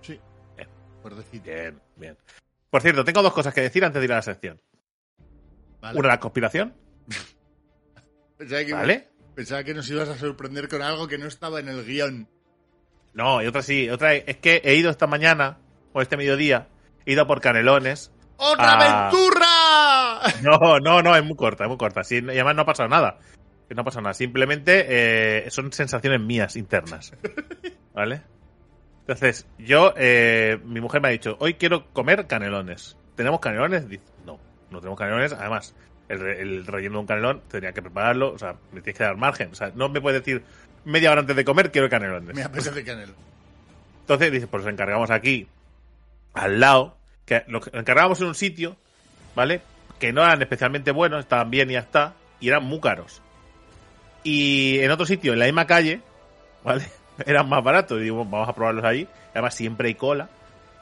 [0.00, 0.18] Sí.
[0.56, 0.68] Bien.
[1.02, 1.40] Por decir.
[1.42, 2.16] Bien, bien.
[2.70, 4.60] Por cierto, tengo dos cosas que decir antes de ir a la sección.
[5.84, 5.98] Vale.
[5.98, 6.72] Una, conspiración,
[8.38, 9.08] Pensaba, que, ¿vale?
[9.34, 12.26] pensaba que nos ibas a sorprender con algo que no estaba en el guion.
[13.12, 13.90] No, y otra sí.
[13.90, 15.58] Otra es que he ido esta mañana,
[15.92, 16.68] o este mediodía,
[17.04, 18.12] he ido por Canelones.
[18.38, 19.50] ¡Otra aventura!
[20.42, 22.02] No, no, no, es muy corta, es muy corta.
[22.02, 23.18] Sí, y además no ha pasado nada.
[23.68, 24.14] No ha pasado nada.
[24.14, 27.12] Simplemente eh, son sensaciones mías internas.
[27.94, 28.22] ¿Vale?
[29.00, 32.96] Entonces, yo, eh, mi mujer me ha dicho, hoy quiero comer canelones.
[33.16, 33.86] ¿Tenemos canelones?
[33.86, 34.13] Dice,
[34.74, 35.32] no, tenemos canelones.
[35.32, 35.74] Además,
[36.08, 38.32] el, el relleno de un canelón tendría que prepararlo.
[38.32, 39.50] O sea, me tienes que dar margen.
[39.52, 40.42] O sea, no me puedes decir
[40.84, 42.34] media hora antes de comer quiero canelones.
[42.34, 43.14] Me apetece canelo.
[44.00, 45.48] Entonces dice, pues los encargamos aquí,
[46.34, 48.76] al lado, que lo encargamos en un sitio,
[49.34, 49.62] ¿vale?
[49.98, 53.22] Que no eran especialmente buenos, estaban bien y ya está, y eran muy caros.
[54.22, 56.00] Y en otro sitio, en la misma calle,
[56.62, 56.84] ¿vale?
[57.26, 59.06] Eran más baratos, y digo, vamos a probarlos ahí.
[59.32, 60.28] Además, siempre hay cola.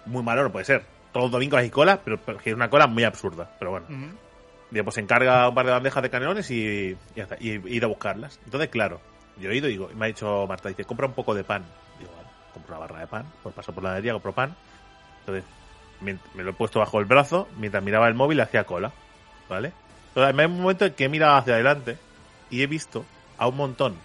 [0.07, 0.83] Muy malo no puede ser.
[1.13, 3.51] Todos los domingos hay cola, pero, pero que es una cola muy absurda.
[3.59, 3.87] Pero bueno.
[3.89, 4.17] Ujú.
[4.71, 7.51] Digo, pues se encarga un par de bandejas de canelones y, y ya está, y,
[7.51, 8.41] y ir a buscarlas.
[8.47, 9.01] Entonces, claro,
[9.39, 11.45] yo he ido y digo, y me ha dicho Marta, dice, compra un poco de
[11.45, 11.63] pan.
[11.99, 14.57] Digo, vale, compro una barra de pan, pues paso por la heladería, compro pan.
[15.21, 15.45] Entonces,
[16.01, 18.93] me lo he puesto bajo el brazo, mientras miraba el móvil hacía cola,
[19.49, 19.73] ¿vale?
[20.09, 21.99] Entonces, hay un momento en que he mirado hacia adelante
[22.51, 23.05] y he visto
[23.39, 23.97] a un montón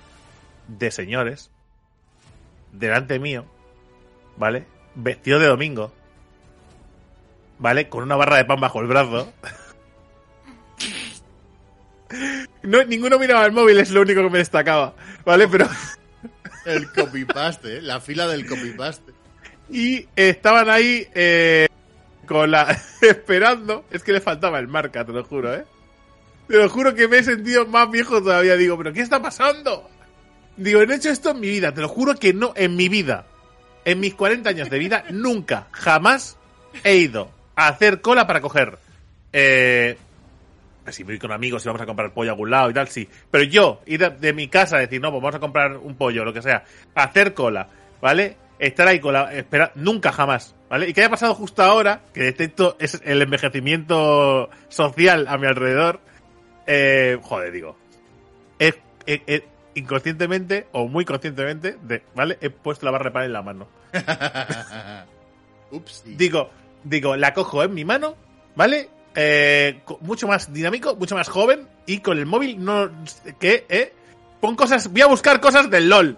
[0.68, 1.50] de señores
[2.74, 3.46] delante mío,
[4.36, 4.66] ¿vale?
[4.96, 5.94] Vestido de domingo,
[7.60, 7.90] ¿vale?
[7.90, 9.32] Con una barra de pan bajo el brazo.
[12.64, 14.94] No, ninguno miraba el móvil, es lo único que me destacaba,
[15.26, 15.48] ¿vale?
[15.48, 15.68] Pero.
[16.66, 17.82] El copy-paste, ¿eh?
[17.82, 19.14] La fila del copy-paste.
[19.70, 21.68] Y estaban ahí eh,
[22.26, 22.78] con la.
[23.02, 23.86] esperando.
[23.92, 25.66] Es que le faltaba el marca, te lo juro, ¿eh?
[26.48, 28.56] Te lo juro que me he sentido más viejo todavía.
[28.56, 29.90] Digo, ¿pero qué está pasando?
[30.56, 32.90] Digo, no he hecho esto en mi vida, te lo juro que no, en mi
[32.90, 33.28] vida.
[33.86, 36.38] En mis 40 años de vida, nunca, jamás
[36.84, 38.78] he ido a hacer cola para coger.
[39.34, 39.98] Eh,
[40.90, 43.10] si voy con amigos y vamos a comprar pollo a algún lado y tal, sí.
[43.30, 45.96] Pero yo, ir de, de mi casa a decir, no, pues vamos a comprar un
[45.96, 46.64] pollo, lo que sea,
[46.96, 47.68] hacer cola,
[48.00, 48.38] ¿vale?
[48.60, 49.34] Estar ahí con la.
[49.34, 50.88] Espera, nunca jamás, ¿vale?
[50.88, 56.00] Y que haya pasado justo ahora, que detecto es el envejecimiento social a mi alrededor.
[56.66, 57.76] Eh, joder, digo.
[59.74, 62.40] Inconscientemente o muy conscientemente, de, ¿vale?
[62.42, 63.68] He puesto la barra de pan en la mano.
[65.72, 66.04] Ups.
[66.18, 66.50] Digo,
[66.90, 68.16] digo, la cojo en mi mano,
[68.56, 68.90] ¿vale?
[69.16, 72.92] Eh, mucho más dinámico, mucho más joven y con el móvil no
[73.40, 73.94] que eh,
[74.40, 76.18] pon cosas, voy a buscar cosas del LOL.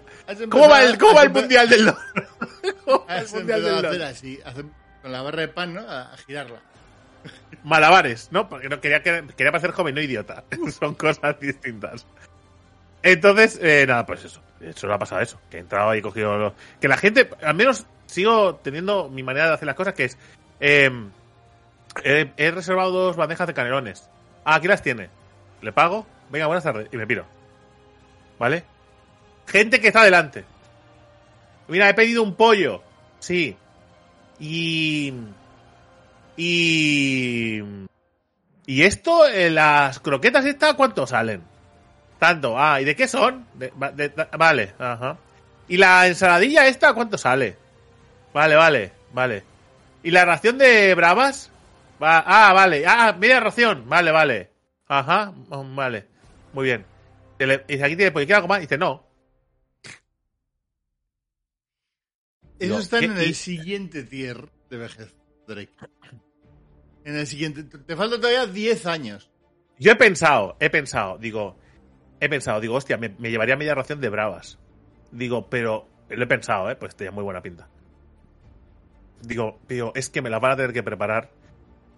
[0.50, 1.96] ¿Cómo va el, cómo va el mundial del LOL?
[2.84, 4.02] ¿Cómo va el Has mundial del a hacer LOL?
[4.02, 4.66] así, hacer-
[5.02, 5.80] con la barra de pan, ¿no?
[5.80, 6.60] A, a girarla.
[7.64, 8.48] Malabares, ¿no?
[8.48, 10.44] Porque no quería que- quería parecer joven, no idiota.
[10.78, 12.06] Son cosas distintas.
[13.02, 14.42] Entonces, eh, nada, pues eso.
[14.60, 15.40] Eso le ha pasado eso.
[15.50, 16.36] Que he entrado y he cogido.
[16.36, 20.04] lo- Que la gente, al menos sigo teniendo mi manera de hacer las cosas, que
[20.04, 20.18] es.
[20.60, 24.08] Eh, he, reservado dos bandejas de canelones.
[24.44, 25.08] Ah, aquí las tiene.
[25.62, 26.06] Le pago.
[26.30, 26.88] Venga, buenas tardes.
[26.92, 27.24] Y me piro.
[28.38, 28.64] ¿Vale?
[29.46, 30.44] Gente que está delante.
[31.68, 32.82] Mira, he pedido un pollo.
[33.18, 33.56] Sí.
[34.38, 35.12] Y.
[36.36, 37.62] Y.
[38.66, 41.42] ¿Y esto, eh, las croquetas estas, cuánto salen?
[42.18, 42.56] Tanto.
[42.58, 43.46] Ah, ¿y de qué son?
[44.38, 45.16] Vale, ajá.
[45.66, 47.56] ¿Y la ensaladilla esta, cuánto sale?
[48.32, 49.49] Vale, vale, vale.
[50.02, 51.50] ¿Y la ración de bravas?
[52.02, 52.84] Va- ah, vale.
[52.86, 53.88] Ah, media ración.
[53.88, 54.50] Vale, vale.
[54.86, 56.06] Ajá, mm, vale.
[56.52, 56.86] Muy bien.
[57.38, 58.58] Y dice, aquí tiene, ¿quiere algo más?
[58.58, 59.06] Y dice, no.
[62.58, 65.14] Eso está en el siguiente tier de vejez,
[65.46, 65.72] Drake.
[67.04, 67.64] En el siguiente.
[67.64, 69.30] Te te faltan todavía 10 años.
[69.78, 71.56] Yo he pensado, he pensado, digo,
[72.20, 74.58] he pensado, digo, hostia, me, me llevaría media ración de bravas.
[75.10, 77.68] Digo, pero, lo he pensado, eh, pues tenía muy buena pinta.
[79.22, 81.30] Digo, digo, es que me las van a tener que preparar.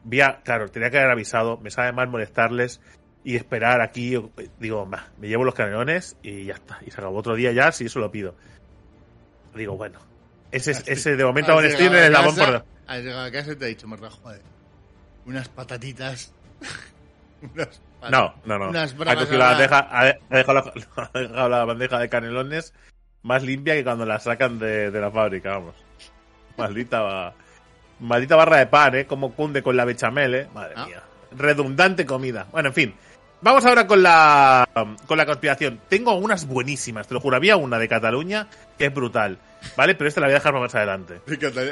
[0.05, 2.81] Vía, claro, tenía que haber avisado, me sabe mal molestarles
[3.25, 4.21] y esperar aquí.
[4.59, 6.79] Digo, "Bah, me llevo los canelones y ya está.
[6.85, 8.35] Y se acabó otro día ya, si eso lo pido.
[9.55, 10.01] Digo, bueno,
[10.51, 12.65] ese, es- ese de momento estoy en llegado el casa- por...
[12.89, 14.41] Has llegado a casa y te ha dicho, joder,
[15.27, 16.35] unas patatitas.
[17.55, 17.81] Unas-
[18.11, 18.69] No, no, no.
[18.71, 20.73] Unas Ha cogido la bandeja, ha ha dejado la,
[21.15, 22.75] ha dejado la bandeja de canelones
[23.23, 25.75] más limpia que cuando la sacan de, de la fábrica, vamos.
[26.57, 27.35] Maldita
[28.01, 29.07] Maldita barra de pan, ¿eh?
[29.07, 30.49] Como cunde con la bechamel, ¿eh?
[30.55, 30.87] Madre Ah.
[30.87, 31.03] mía.
[31.37, 32.47] Redundante comida.
[32.51, 32.95] Bueno, en fin.
[33.41, 34.69] Vamos ahora con la
[35.07, 35.81] con la conspiración.
[35.89, 37.37] Tengo unas buenísimas, te lo juro.
[37.37, 38.47] Había una de Cataluña
[38.79, 39.39] que es brutal,
[39.77, 39.95] ¿vale?
[39.95, 41.21] Pero esta la voy a dejar para más adelante.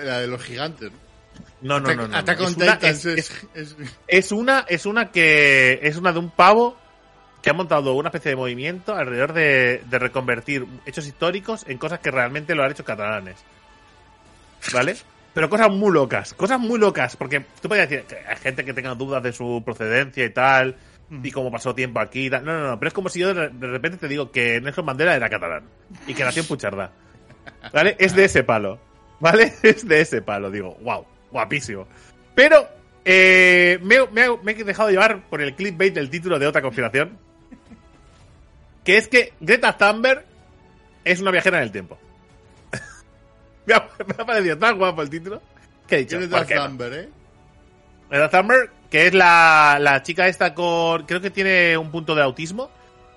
[0.02, 0.90] La de los gigantes.
[1.62, 2.08] No, no, no, no.
[2.08, 2.18] no.
[2.32, 2.78] Es una-
[3.54, 3.76] es-
[4.08, 6.76] es una, es una que es una de un pavo
[7.42, 12.00] que ha montado una especie de movimiento alrededor de, de reconvertir hechos históricos en cosas
[12.00, 13.36] que realmente lo han hecho catalanes.
[14.72, 14.96] ¿Vale?
[15.34, 18.74] Pero cosas muy locas, cosas muy locas, porque tú puedes decir que hay gente que
[18.74, 20.76] tenga dudas de su procedencia y tal,
[21.22, 22.44] y cómo pasó tiempo aquí y tal.
[22.44, 25.14] No, no, no, pero es como si yo de, repente te digo que Nelson Mandela
[25.14, 25.64] era catalán
[26.06, 26.90] y que nació en Puchardá.
[27.72, 27.96] ¿Vale?
[27.98, 28.78] Es de ese palo.
[29.20, 29.52] ¿Vale?
[29.62, 31.86] Es de ese palo, digo, wow, guapísimo.
[32.34, 32.66] Pero
[33.04, 36.62] eh, me, me he- me he dejado llevar por el clickbait del título de otra
[36.62, 37.18] conspiración.
[38.84, 40.24] Que es que Greta Thunberg
[41.04, 41.98] es una viajera en el tiempo.
[43.70, 45.40] Me, ha, me ha parecido tan guapo el título
[45.86, 46.46] que he dicho, ¿Quién es.
[46.68, 47.08] Thumber, eh?
[48.10, 51.04] Greta Thunberg, que es la, la chica esta con.
[51.06, 52.70] Creo que tiene un punto de autismo.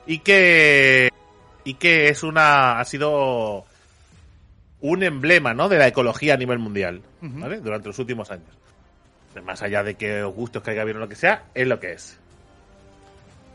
[0.05, 1.09] Y que.
[1.63, 2.79] Y que es una.
[2.79, 3.65] Ha sido.
[4.81, 5.69] Un emblema, ¿no?
[5.69, 7.01] De la ecología a nivel mundial.
[7.21, 7.59] ¿Vale?
[7.61, 8.49] Durante los últimos años.
[9.43, 11.79] Más allá de que os guste, os caiga bien o lo que sea, es lo
[11.79, 12.19] que es.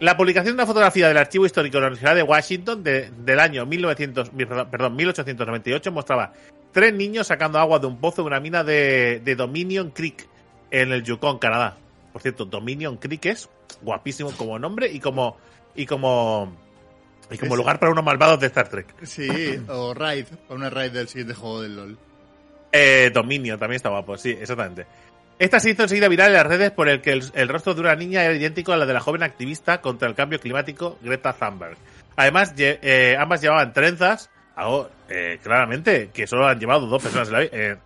[0.01, 3.39] La publicación de una fotografía del Archivo Histórico de la Universidad de Washington de- del
[3.41, 6.33] año 1900, mi- perdón, perdón, 1898 mostraba
[6.79, 10.29] tres niños sacando agua de un pozo de una mina de, de Dominion Creek
[10.71, 11.77] en el Yukon, Canadá.
[12.13, 13.49] Por cierto, Dominion Creek es
[13.83, 15.37] guapísimo como nombre y como
[15.75, 16.53] y como
[17.33, 18.95] y como Es- lugar para unos malvados de Star Trek.
[19.03, 19.29] Sí,
[19.67, 21.99] o Raid, o una Raid del siguiente juego del LOL.
[22.71, 24.87] Eh, Dominion también está guapo, sí, exactamente.
[25.41, 27.81] Esta se hizo enseguida viral en las redes por el que el, el rostro de
[27.81, 31.33] una niña era idéntico a la de la joven activista contra el cambio climático Greta
[31.33, 31.77] Thunberg.
[32.17, 37.35] Además, eh, ambas llevaban trenzas, algo eh, claramente que solo han llevado dos personas en
[37.35, 37.51] la vida.
[37.53, 37.77] Eh,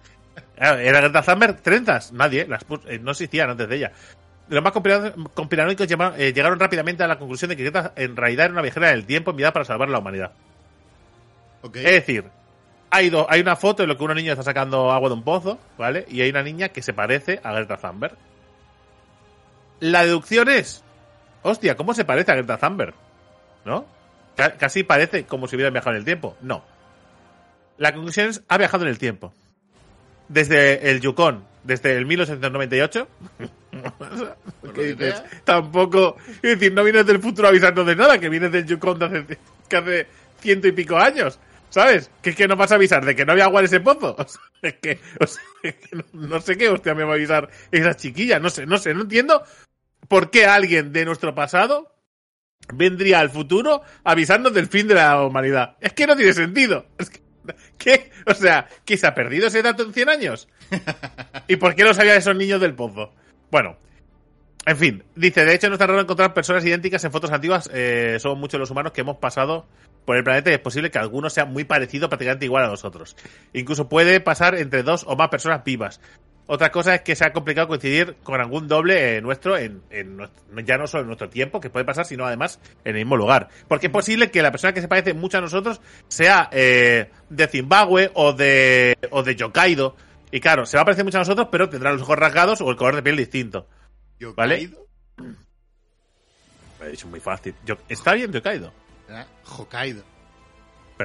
[0.57, 2.13] ¿Era Greta Thunberg trenzas?
[2.13, 3.93] Nadie, las eh, no existían antes de ella.
[4.49, 8.17] Los más conspira- conspiranoicos llama- eh, llegaron rápidamente a la conclusión de que Greta en
[8.17, 10.33] realidad era una viajera del tiempo enviada para salvar la humanidad.
[11.63, 11.73] Es
[12.07, 12.25] decir,
[12.91, 15.59] hay, hay una foto en la que una niña está sacando agua de un pozo,
[15.79, 16.07] ¿vale?
[16.09, 18.17] Y hay una niña que se parece a Greta Thunberg.
[19.81, 20.83] La deducción es,
[21.43, 22.95] hostia, ¿cómo se parece a Greta Thunberg?
[23.65, 23.85] ¿No?
[24.37, 26.37] Ca- casi parece como si hubiera viajado en el tiempo.
[26.40, 26.64] No.
[27.79, 29.33] La conclusión es, ha viajado en el tiempo.
[30.29, 33.09] Desde el Yukon, desde el 1898.
[34.61, 35.23] Por ¿Qué dices?
[35.45, 36.16] Tampoco.
[36.37, 39.38] Es decir, no vienes del futuro avisando de nada, que vienes del Yukon de hace,
[39.68, 40.07] que hace
[40.40, 41.38] ciento y pico años.
[41.71, 42.11] ¿Sabes?
[42.21, 44.14] Que es que no vas a avisar de que no había agua en ese pozo.
[44.18, 47.12] O sea, es que, o sea, es que no, no sé qué hostia me va
[47.12, 48.38] a avisar esa chiquilla.
[48.38, 49.42] No sé, no sé, no entiendo
[50.09, 51.92] por qué alguien de nuestro pasado
[52.72, 55.77] vendría al futuro avisarnos del fin de la humanidad.
[55.81, 56.87] Es que no tiene sentido.
[56.98, 57.22] Es que,
[57.79, 58.11] ¿Qué?
[58.27, 60.48] O sea, ¿qué se ha perdido ese dato en 100 años?
[61.48, 63.12] ¿Y por qué no sabían esos niños del pozo?
[63.51, 63.77] Bueno,
[64.64, 67.68] en fin, dice, de hecho no está raro encontrar personas idénticas en fotos antiguas.
[67.72, 69.66] Eh, somos muchos los humanos que hemos pasado
[70.05, 73.16] por el planeta y es posible que alguno sea muy parecido, prácticamente igual a nosotros.
[73.53, 76.01] Incluso puede pasar entre dos o más personas vivas.
[76.47, 80.19] Otra cosa es que sea complicado coincidir con algún doble eh, nuestro, en, en
[80.67, 83.49] ya no solo en nuestro tiempo, que puede pasar, sino además en el mismo lugar.
[83.69, 87.47] Porque es posible que la persona que se parece mucho a nosotros sea eh, de
[87.49, 89.97] Zimbabue o de, o de Yokkaido.
[90.31, 92.71] Y claro, se va a parecer mucho a nosotros, pero tendrá los ojos rasgados o
[92.71, 93.67] el color de piel distinto.
[94.37, 94.71] ¿Vale?
[96.85, 97.55] he dicho muy fácil.
[97.65, 98.73] Yo- ¿Está bien Yokkaido?
[99.09, 100.03] Era Hokkaido.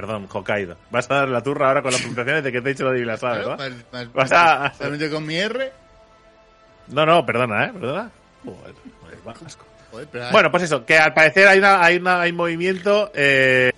[0.00, 0.76] Perdón, Hokkaido.
[0.90, 2.92] Vas a dar la turra ahora con las pronunciaciones de que te he dicho lo
[2.92, 5.72] de más- Vas a- solamente con mi R.
[6.88, 7.70] No, no, perdona, ¿eh?
[7.72, 8.10] Perdona.
[8.44, 8.74] Joder,
[9.24, 9.36] joder.
[9.90, 13.72] Joder, Bueno, pues eso, que al parecer hay una, hay una, hay un movimiento eh,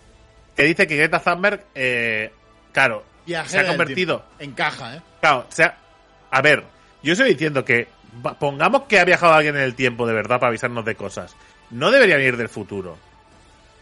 [0.55, 2.31] que dice que Greta Thunberg, eh,
[2.73, 4.25] claro, Viajera se ha convertido.
[4.39, 4.53] tiempo.
[4.61, 5.03] Encaja, ¿eh?
[5.21, 5.79] Claro, o sea,
[6.31, 6.65] a ver,
[7.03, 7.89] yo estoy diciendo que
[8.39, 11.35] pongamos que ha viajado alguien en el tiempo de verdad para avisarnos de cosas.
[11.71, 12.99] No debería venir del futuro.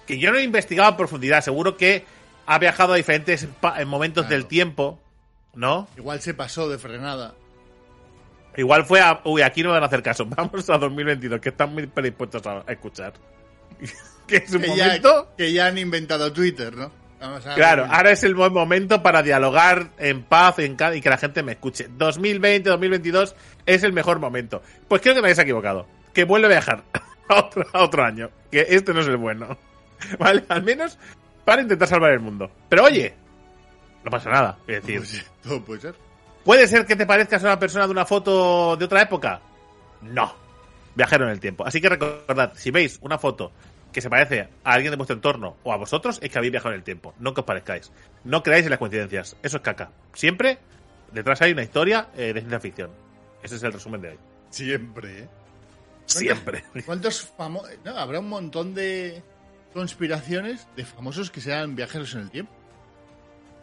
[0.07, 2.05] Que yo no he investigado a profundidad, seguro que
[2.48, 3.46] ha viajado a diferentes
[3.87, 4.37] momentos Claro.
[4.37, 4.98] del tiempo,
[5.54, 5.87] ¿no?
[5.98, 7.34] Igual se pasó de frenada.
[8.57, 9.20] Igual fue a.
[9.24, 10.24] Uy, aquí no van a hacer caso.
[10.28, 13.12] Vamos a 2022, que están muy predispuestos a, escuchar.
[14.26, 15.28] que es un Que ya, momento.
[15.36, 16.90] que ya han inventado Twitter, ¿no?
[17.20, 21.11] Vamos a Claro, ahora es el buen momento para dialogar en paz en y que
[21.11, 21.88] la gente me escuche.
[21.99, 23.36] 2020, 2022
[23.66, 24.62] es el mejor momento.
[24.88, 25.86] Pues creo que me habéis equivocado.
[26.14, 26.84] Que vuelve a viajar
[27.28, 28.30] a otro, a otro año.
[28.51, 29.59] Que este no es el bueno.
[30.18, 30.44] ¿Vale?
[30.49, 30.99] Al menos
[31.49, 32.51] para intentar salvar el mundo.
[32.68, 33.14] Pero oye,
[34.05, 34.59] no pasa nada.
[34.66, 35.94] Es decir, Pues, todo puede ser.
[36.44, 39.40] ¿Puede ser que te parezcas a una persona de una foto de otra época?
[40.03, 40.34] No.
[40.94, 41.64] viajero en el tiempo.
[41.66, 43.51] Así que recordad, si veis una foto
[43.90, 46.74] que se parece a alguien de vuestro entorno o a vosotros, es que habéis viajado
[46.74, 47.14] en el tiempo.
[47.18, 47.90] No que os parezcáis.
[48.24, 49.34] No creáis en las coincidencias.
[49.42, 49.90] Eso es caca.
[50.12, 50.59] Siempre
[51.12, 52.90] detrás hay una historia eh, de ciencia ficción.
[53.42, 54.18] Ese es el resumen de hoy.
[54.51, 55.28] Siempre, ¿eh?
[56.05, 56.62] Siempre.
[56.84, 57.70] ¿Cuántos famosos.?
[57.86, 59.22] No, habrá un montón de
[59.73, 62.53] conspiraciones de famosos que sean viajeros en el tiempo.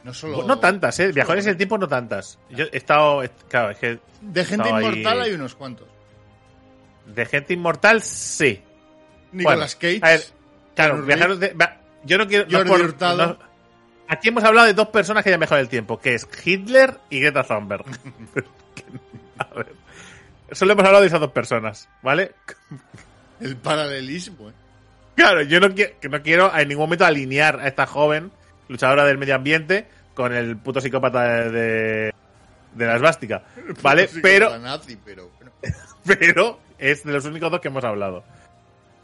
[0.03, 0.43] No solo.
[0.43, 1.11] No tantas, ¿eh?
[1.11, 2.37] Viajeros en el tiempo no tantas.
[2.51, 3.23] Yo he estado.
[3.47, 3.99] Claro, es que.
[4.21, 5.87] De gente inmortal ahí- hay unos cuantos.
[7.07, 8.61] De gente inmortal, sí.
[9.31, 9.99] Nicolas Bueno, Cage.
[10.03, 10.25] a ver,
[10.75, 11.55] claro, viajeros de.
[12.03, 12.45] Yo no quiero.
[12.47, 13.17] no Jordi por- Hurtado.
[13.27, 13.39] no-
[14.07, 17.19] aquí hemos hablado de dos personas que viajado en el tiempo, que es Hitler y
[17.21, 17.85] Greta Thunberg.
[19.39, 19.73] a ver.
[20.51, 22.33] Solo hemos hablado de esas dos personas, ¿vale?
[23.39, 24.53] El paralelismo, ¿eh?
[25.15, 28.31] Claro, yo no, qui- que no quiero en ningún momento alinear a esta joven
[28.67, 32.13] luchadora del medio ambiente con el puto psicópata de, de,
[32.73, 33.43] de la esvástica,
[33.81, 34.09] ¿vale?
[34.21, 35.51] Pero, nazi, pero bueno.
[36.05, 38.23] pero es de los únicos dos que hemos hablado.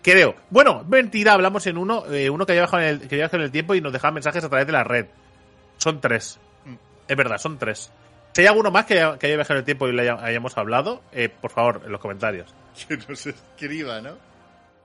[0.02, 0.36] Creo.
[0.50, 3.52] Bueno, mentira, hablamos en uno, eh, uno que había viajado en el, que en el
[3.52, 5.06] tiempo y nos dejaba mensajes a través de la red.
[5.78, 6.40] Son tres.
[6.66, 6.74] Mm.
[7.08, 7.92] Es verdad, son tres.
[8.34, 10.18] Si hay alguno más que haya, que haya viajado en el tiempo y le haya-
[10.24, 12.54] hayamos hablado, eh, por favor, en los comentarios.
[12.88, 14.18] Que nos escriba, ¿no?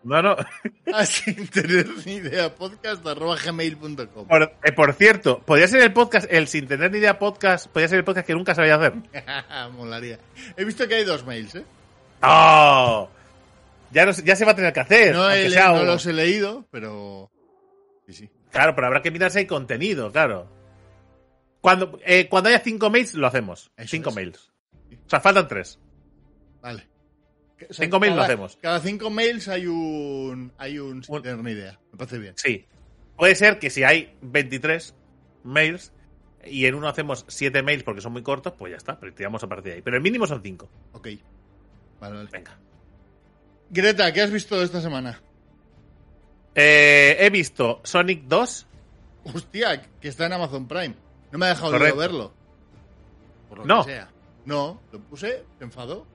[0.07, 0.37] No, no.
[0.95, 4.27] A sin tener ni idea, podcast arroba gmail.com.
[4.29, 7.89] Por, eh, por cierto, podría ser el podcast, el sin tener ni idea podcast, podría
[7.89, 8.95] ser el podcast que nunca sabía hacer.
[9.73, 10.19] Molaría.
[10.57, 11.65] He visto que hay dos mails, ¿eh?
[12.23, 13.09] ¡Oh!
[13.91, 15.15] Ya, no se- ya se va a tener que hacer.
[15.15, 17.31] No, he- sea no los he leído, pero.
[18.07, 18.31] Sí, sí.
[18.51, 20.49] Claro, pero habrá que mirarse el contenido, claro.
[21.61, 23.71] Cuando, eh, cuando haya cinco mails, lo hacemos.
[23.77, 24.15] Eso cinco es.
[24.17, 24.53] mails.
[25.07, 25.79] O sea, faltan tres.
[26.63, 26.87] Vale.
[27.71, 28.59] O sea, Cinco mails lo hacemos.
[28.61, 30.53] Cada cinco mails hay un.
[30.59, 31.03] Hay un.
[31.03, 31.79] Sin tener ni idea.
[31.93, 32.35] Me parece bien.
[32.37, 32.67] Sí.
[33.17, 34.95] Puede ser que si hay 23
[35.45, 35.93] mails
[36.45, 39.43] y en uno hacemos 7 mails porque son muy cortos, pues ya está, pero tiramos
[39.43, 39.83] a partir de ahí.
[39.83, 40.69] Pero el mínimo son 5.
[40.93, 41.09] Ok.
[41.99, 42.29] Vale, vale.
[42.31, 42.59] Venga.
[43.71, 45.21] Greta, ¿qué has visto esta semana?
[46.55, 48.67] Eh, he visto Sonic 2.
[49.35, 50.95] Hostia, que está en Amazon Prime.
[51.33, 52.33] No me ha dejado de verlo.
[53.49, 53.85] Por lo No.
[53.85, 54.11] que sea.
[54.45, 56.07] No, lo puse, se enfadó.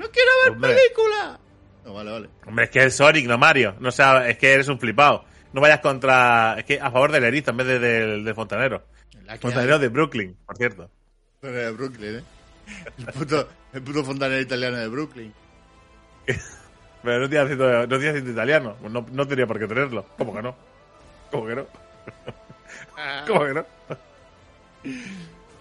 [0.00, 0.74] ¡No quiero ver Hombre.
[0.74, 1.38] película!
[1.84, 2.30] No, vale, vale.
[2.46, 3.76] Hombre, es que es Sonic, no Mario.
[3.80, 5.26] No sea, es que eres un flipado.
[5.52, 6.54] No vayas contra.
[6.58, 8.82] Es que a favor del erizo en vez de, del, del fontanero.
[9.40, 9.80] Fontanero hay.
[9.80, 10.90] de Brooklyn, por cierto.
[11.42, 12.22] de Brooklyn, ¿eh?
[12.98, 15.34] El puto, el puto fontanero italiano de Brooklyn.
[17.02, 18.76] Pero no tiene acento, no tiene acento italiano.
[18.88, 20.06] No, no tenía por qué tenerlo.
[20.16, 20.56] ¿Cómo que no?
[21.30, 21.66] ¿Cómo que no?
[23.26, 23.66] ¿Cómo que no?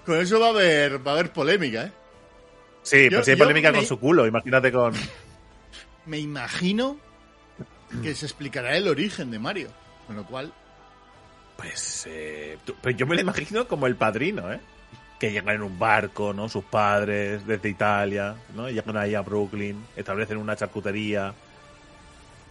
[0.05, 1.91] Con eso va a haber, va a haber polémica, ¿eh?
[2.83, 4.93] Sí, Yo- pero si hay polémica me- con su culo, imagínate con.
[6.05, 6.97] Me imagino
[8.01, 9.69] que se explicará el origen de Mario.
[10.07, 10.51] Con lo cual,
[11.57, 12.07] Pues.
[12.09, 14.59] Eh, tú- pero yo me lo imagino como el padrino, ¿eh?
[15.19, 16.47] Que llegan en un barco, ¿no?
[16.47, 18.69] Sus padres desde Italia, ¿no?
[18.69, 21.33] Y llegan ahí a Brooklyn, establecen una charcutería.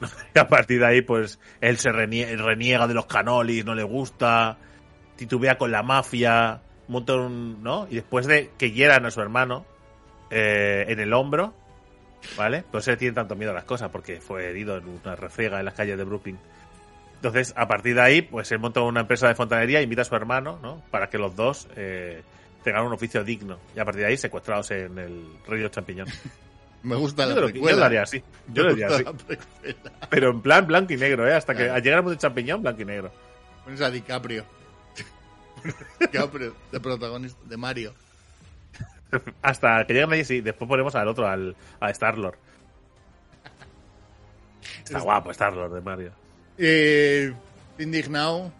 [0.34, 3.82] Y a partir de ahí, pues, él se renie- reniega de los canolis, no le
[3.82, 4.56] gusta,
[5.16, 7.88] titubea con la mafia, monta un, ¿no?
[7.90, 9.64] Y después de que hieran a su hermano
[10.30, 11.54] eh, en el hombro,
[12.36, 12.64] ¿vale?
[12.70, 15.64] Pues él tiene tanto miedo a las cosas porque fue herido en una refriega en
[15.64, 16.38] las calles de Brooklyn.
[17.16, 20.14] Entonces, a partir de ahí, pues él monta una empresa de fontanería, invita a su
[20.14, 20.82] hermano, ¿no?
[20.90, 22.22] Para que los dos eh,
[22.62, 23.58] tengan un oficio digno.
[23.74, 26.06] Y a partir de ahí, secuestrados en el río Champiñón.
[26.84, 28.22] me gusta Yo la lo, yo lo haría así.
[28.52, 29.04] Yo lo haría así.
[30.10, 31.34] Pero en plan blanco y negro, ¿eh?
[31.34, 31.74] Hasta que Claro.
[31.74, 33.10] al llegar al mundo del champiñón, blanco y negro.
[33.64, 34.44] Pones a DiCaprio.
[36.00, 37.94] DiCaprio, de protagonista, de Mario.
[39.42, 40.40] Hasta que lleguen ahí, sí.
[40.40, 42.38] Después ponemos al otro, al, a Star-Lord.
[44.84, 46.12] Está guapo Star-Lord de Mario.
[46.56, 47.32] Eh,
[47.78, 48.52] indignado,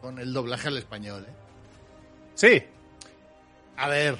[0.00, 1.32] con el doblaje al español, ¿eh?
[2.34, 2.62] Sí.
[3.76, 4.16] A ver,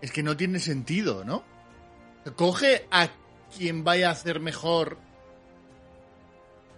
[0.00, 1.42] es que no tiene sentido, ¿no?
[2.36, 3.08] Coge a
[3.56, 4.98] quien vaya a hacer mejor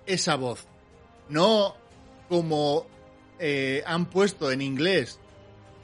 [0.06, 0.66] esa voz.
[1.28, 1.74] No
[2.28, 2.86] como
[3.38, 5.18] eh, han puesto en inglés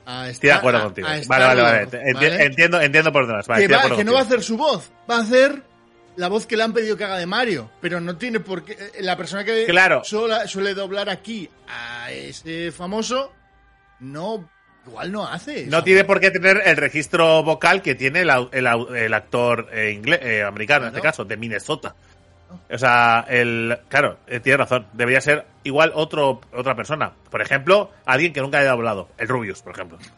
[0.07, 1.09] a Estoy de acuerdo a- contigo.
[1.09, 1.89] a Vale, vale, vale.
[2.47, 3.47] Entiendo, entiendo por dónde vas.
[3.49, 5.63] Vale, que, va- que no va a hacer su voz, va a hacer
[6.17, 8.73] la voz que le han pedido que haga de Mario, pero no tiene por qué.
[8.73, 10.03] eh, La persona que Claro.
[10.05, 13.33] sola- suele doblar aquí a ese famoso,
[14.01, 14.49] no,
[14.87, 15.67] igual no hace.
[15.67, 20.21] No tiene por qué tener el registro vocal que tiene el, el, actor eh, inglés,
[20.23, 21.95] eh, americano, en este caso, de Minnesota.
[22.71, 24.87] O sea, el, claro, eh, tiene razón.
[24.93, 27.13] Debería ser igual otro, otra persona.
[27.31, 29.09] Por ejemplo, alguien que nunca haya hablado.
[29.19, 29.99] El Rubius, por ejemplo.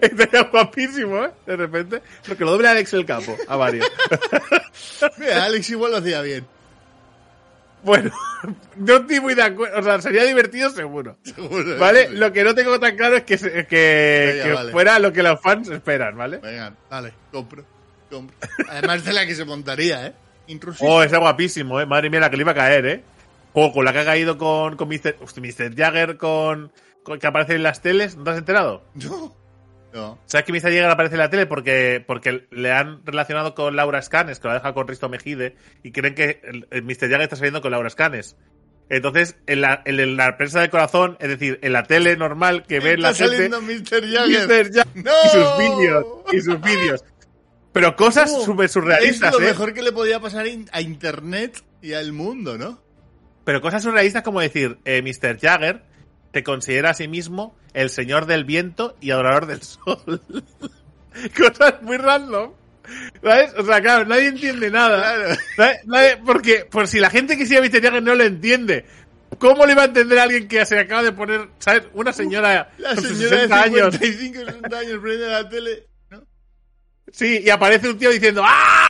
[0.00, 1.30] Estaría guapísimo, ¿eh?
[1.46, 2.02] De repente.
[2.26, 3.86] Porque lo doble Alex el Capo, a varios.
[5.18, 6.46] Mira, Alex igual lo hacía bien.
[7.84, 8.10] Bueno,
[8.76, 9.78] no estoy muy de acuerdo.
[9.78, 11.16] O sea, sería divertido seguro.
[11.24, 12.08] Seguro, ¿Vale?
[12.08, 12.16] sí.
[12.16, 14.72] Lo que no tengo tan claro es que, que, Venga, que vale.
[14.72, 16.38] fuera lo que los fans esperan, ¿vale?
[16.38, 17.64] Venga, dale, compro.
[18.10, 18.36] compro.
[18.68, 20.12] Además de la que se montaría, ¿eh?
[20.48, 20.90] Intrusivo.
[20.96, 21.86] Oh, ese guapísimo, ¿eh?
[21.86, 23.02] Madre mía, la que le iba a caer, ¿eh?
[23.52, 25.16] O con la que ha caído con, con Mr.
[25.20, 25.74] hostia, Mr.
[25.76, 26.72] Jagger con,
[27.02, 28.16] con- que aparece en las teles.
[28.16, 28.82] ¿No te has enterado?
[28.94, 29.34] No.
[29.92, 30.18] No.
[30.26, 30.62] ¿Sabes que Mr.
[30.62, 31.46] Jagger aparece en la tele?
[31.46, 35.54] Porque, porque le han relacionado con Laura Scanes, que lo ha dejado con Risto Mejide,
[35.82, 37.00] y creen que el, el Mr.
[37.08, 38.36] Jagger está saliendo con Laura Scanes.
[38.88, 42.64] Entonces, en la, en, en la prensa del corazón, es decir, en la tele normal
[42.66, 44.02] que ve la saliendo Mr.
[44.10, 44.48] Jagger.
[44.48, 44.72] Mr.
[44.72, 45.10] Jagger ¡No!
[45.24, 47.04] y sus vídeos, y sus vídeos.
[47.72, 49.44] Pero cosas No, súper Es surrealistas, lo ¿eh?
[49.46, 52.82] mejor que le podía pasar a Internet y al mundo, ¿no?
[53.44, 55.38] Pero cosas surrealistas como decir, eh, Mr.
[55.40, 55.82] Jagger
[56.32, 60.20] te considera a sí mismo el señor del viento y adorador del sol.
[61.36, 62.52] cosas muy random.
[63.22, 63.54] ¿Sabes?
[63.56, 65.36] O sea, claro, nadie entiende nada.
[65.56, 65.78] ¿Sabes?
[65.86, 68.86] Nadie- porque, por si la gente que sigue a no lo entiende,
[69.38, 71.84] ¿cómo le va a entender a alguien que se acaba de poner, ¿sabes?
[71.92, 73.94] Una señora La con señora de 60 años.
[73.94, 76.24] 55, 60 años prende la tele, ¿no?
[77.12, 78.88] Sí, y aparece un tío diciendo ¡Ah!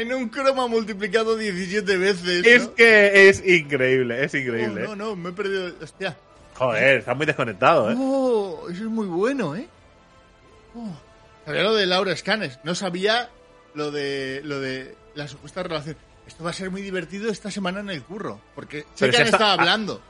[0.00, 2.46] En un croma multiplicado 17 veces.
[2.46, 2.74] Es ¿no?
[2.74, 4.82] que es increíble, es Oh, increíble.
[4.84, 5.72] no, no, me he perdido.
[5.82, 6.16] Hostia.
[6.54, 7.94] Joder, está muy desconectado, ¿eh?
[7.98, 9.68] Oh, eso es muy bueno, ¿eh?
[10.74, 10.90] Oh.
[11.46, 12.58] Sabía lo de Laura Scanes.
[12.64, 13.28] No sabía
[13.74, 15.96] lo de, lo de la supuesta relación.
[16.26, 18.40] Esto va a ser muy divertido esta semana en el curro.
[18.54, 20.02] Porque sé Pero que si han está- estado hablando.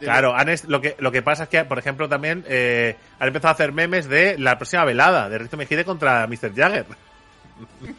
[0.00, 2.96] De- Claro, han es- lo, que, lo que pasa es que, por ejemplo, también eh,
[3.18, 6.54] han empezado a hacer memes de la próxima velada de Risto Mejide contra Mr.
[6.54, 6.86] Jagger.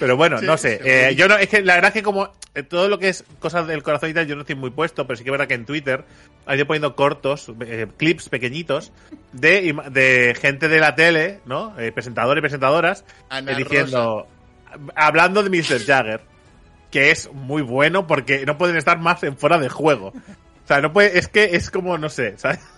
[0.00, 0.80] Pero bueno, Sí, no sé.
[0.82, 3.22] eh, yo no, es que la verdad es que como eh, todo lo que es
[3.38, 5.46] cosas del corazón y tal, yo no estoy muy puesto, pero sí que es verdad
[5.46, 6.04] que en Twitter
[6.46, 8.92] han ido poniendo cortos, eh, clips pequeñitos
[9.32, 11.78] de, de gente de la tele, ¿no?
[11.78, 13.04] Eh, presentadores y presentadoras,
[13.56, 14.26] diciendo,
[14.96, 15.84] hablando de Mr.
[15.84, 16.22] Jagger,
[16.90, 20.08] que es muy bueno porque no pueden estar más en fuera de juego.
[20.08, 22.60] O sea, no puede, es que es como, no sé, ¿sabes?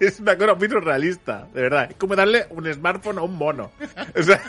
[0.00, 1.86] Es una cosa muy surrealista, de verdad.
[1.90, 3.70] Es como darle un smartphone a un mono.
[4.18, 4.40] O sea,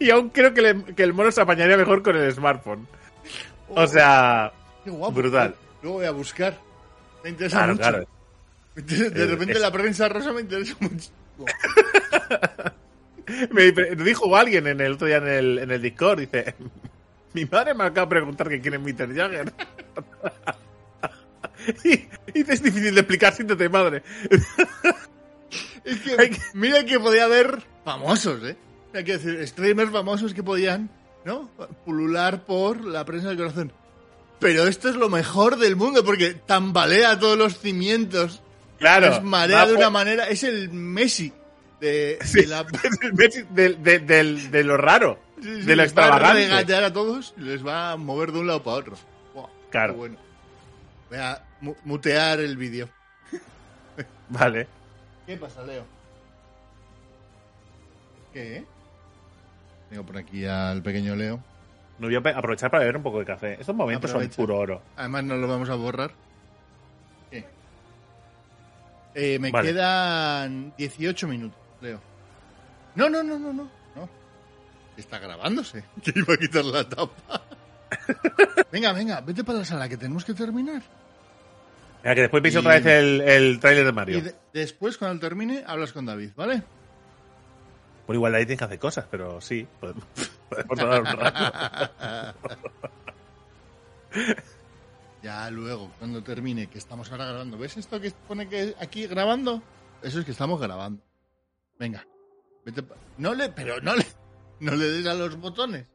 [0.00, 2.86] y aún creo que, le- que el mono se apañaría mejor con el smartphone.
[3.68, 4.52] O sea,
[4.84, 5.12] Qué guapo.
[5.14, 5.54] brutal.
[5.82, 6.58] Luego voy a buscar.
[7.24, 7.88] Me interesa claro, mucho.
[7.88, 8.06] claro.
[8.74, 11.10] De Eh, repente es- la prensa rosa me interesa mucho.
[13.50, 13.70] Me
[14.04, 16.54] dijo alguien en el otro día en el, en el Discord, dice,
[17.34, 18.96] mi madre me acaba de preguntar que quién es.
[19.16, 19.52] Jagger.
[21.84, 24.02] y, es difícil de explicar, siéntate madre.
[25.84, 28.56] Es que, Hay que- mira que podía haber famosos, ¿eh?
[28.94, 30.90] Hay que decir, streamers famosos que podían,
[31.24, 31.48] ¿no?
[31.84, 33.72] Pulular por la prensa del corazón.
[34.38, 38.42] Pero esto es lo mejor del mundo porque tambalea todos los cimientos.
[38.78, 39.06] Claro.
[39.06, 40.28] es marea de una manera.
[40.28, 41.32] Es el Messi
[41.80, 42.60] de, Sí, de la.
[42.82, 46.02] es el Messi del- de, del- de lo raro, Sí, sí, de lo les va
[46.02, 46.42] a extravagante.
[46.48, 48.96] regatear a todos y les va a mover de un lado para otro.
[49.70, 49.94] Claro.
[49.94, 50.16] bueno.
[51.08, 52.88] Voy a mu- mutear el vídeo.
[54.28, 54.66] Vale.
[55.26, 55.84] ¿Qué pasa, Leo?
[58.32, 58.64] ¿Qué?
[59.90, 61.42] Tengo por aquí al pequeño Leo.
[61.98, 63.56] No voy a aprovechar para beber un poco de café.
[63.60, 64.34] Estos momentos Aprovecha.
[64.34, 64.82] son puro oro.
[64.96, 66.12] Además, no lo vamos a borrar.
[67.30, 67.44] ¿Qué?
[69.14, 69.68] Eh, me Vale.
[69.72, 72.00] quedan 18 minutos, Leo.
[72.94, 73.68] No, no, no, no, no.
[73.94, 74.08] no.
[74.96, 75.84] Está grabándose.
[76.02, 77.42] Que iba a quitar la tapa.
[78.72, 80.82] venga, venga, vete para la sala que tenemos que terminar.
[82.02, 84.18] Mira, que después veis Y- otra vez el, el tráiler de Mario.
[84.18, 86.62] Y de- después, cuando termine, hablas con David, ¿vale?
[88.12, 90.04] Por igual ahí tienes que hacer cosas, pero sí, podemos,
[90.50, 92.38] podemos hablar un rato.
[95.22, 97.56] Ya luego, cuando termine, que estamos ahora grabando.
[97.56, 99.62] ¿Ves esto que pone que aquí grabando?
[100.02, 101.02] Eso es que estamos grabando.
[101.78, 102.06] Venga,
[102.66, 102.84] vete
[103.16, 104.04] No le, pero no le,
[104.60, 105.86] no le des a los botones.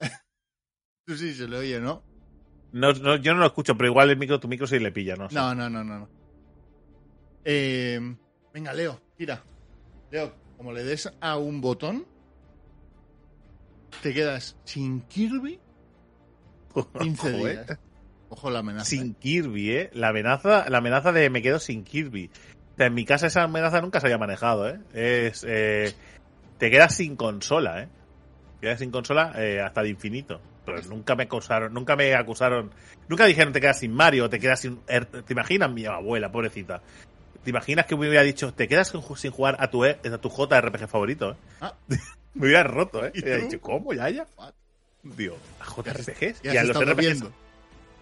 [1.04, 2.02] Tú sí se le oye, ¿no?
[2.72, 5.16] No, no, yo no lo escucho, pero igual el micro, tu micro sí le pilla.
[5.16, 5.84] No, no, no, no.
[5.84, 6.08] no.
[7.44, 8.00] Eh,
[8.54, 9.42] venga, Leo, tira.
[10.14, 12.06] Leo, como le des a un botón,
[14.00, 15.58] te quedas sin Kirby
[17.00, 17.66] 15 Joder.
[17.66, 17.78] días.
[18.28, 18.84] Ojo la amenaza.
[18.84, 19.14] Sin ¿eh?
[19.18, 19.90] Kirby, ¿eh?
[19.92, 22.30] La amenaza, la amenaza de me quedo sin Kirby.
[22.74, 24.78] O sea, en mi casa esa amenaza nunca se había manejado, ¿eh?
[24.92, 25.92] Es, eh,
[26.58, 27.88] te quedas sin consola, ¿eh?
[28.60, 30.40] Te quedas sin consola eh, hasta el infinito.
[30.64, 32.70] Pero nunca me acusaron, nunca me acusaron,
[33.08, 34.78] nunca dijeron te quedas sin Mario, te quedas sin...
[34.86, 36.82] ¿Te imaginas mi abuela, pobrecita?
[37.44, 39.98] ¿Te imaginas que me hubiera dicho, te quedas sin ju- sin jugar a tu, E-
[40.02, 41.32] a tu JRPG favorito?
[41.32, 41.36] ¿eh?
[41.60, 41.74] Ah.
[42.34, 43.12] me hubiera roto, ¿eh?
[43.14, 44.26] ¿Y hubiera dicho, ¿cómo, ya, ya?
[45.02, 46.40] Digo, ¿a JRPGs?
[46.44, 47.24] Y a los RPGs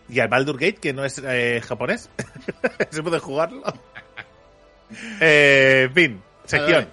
[0.09, 2.09] y al Baldur Gate, que no es eh, japonés.
[2.91, 3.63] ¿Se puede jugarlo?
[5.21, 6.89] eh, fin, sección.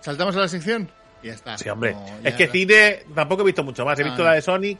[0.00, 0.88] ¿Saltamos a la sección?
[1.22, 1.56] Y ya está.
[1.58, 1.92] Sí, hombre.
[1.94, 3.98] No, es que cine tampoco he visto mucho más.
[3.98, 4.28] He Ah, visto no.
[4.28, 4.78] la de Sonic,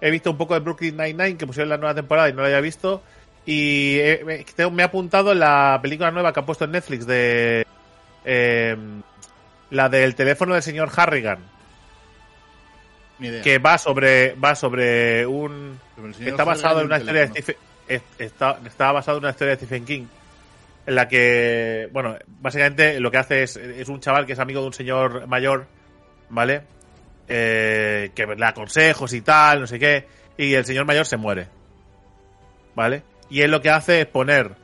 [0.00, 2.48] he visto un poco de Brooklyn Nine-Nine, que pusieron la nueva temporada y no la
[2.48, 3.02] había visto.
[3.50, 7.66] Y he- me he apuntado la película nueva que han puesto en Netflix de.
[8.26, 8.76] eh,
[9.70, 11.38] la del teléfono del señor Harrigan,
[13.18, 13.42] Ni idea.
[13.42, 15.78] que va sobre va sobre un
[16.20, 17.28] está basado Harrigan en una historia de.
[17.28, 17.56] Stephen
[17.88, 20.06] es- está, está basado en una historia de Stephen King
[20.86, 24.60] en la que bueno básicamente lo que hace es es un chaval que es amigo
[24.60, 25.66] de un señor mayor
[26.28, 26.62] vale
[27.30, 30.06] Eh, que le da consejos y tal no sé qué
[30.38, 31.46] y el señor mayor se muere
[32.74, 34.56] vale y él lo que hace es poner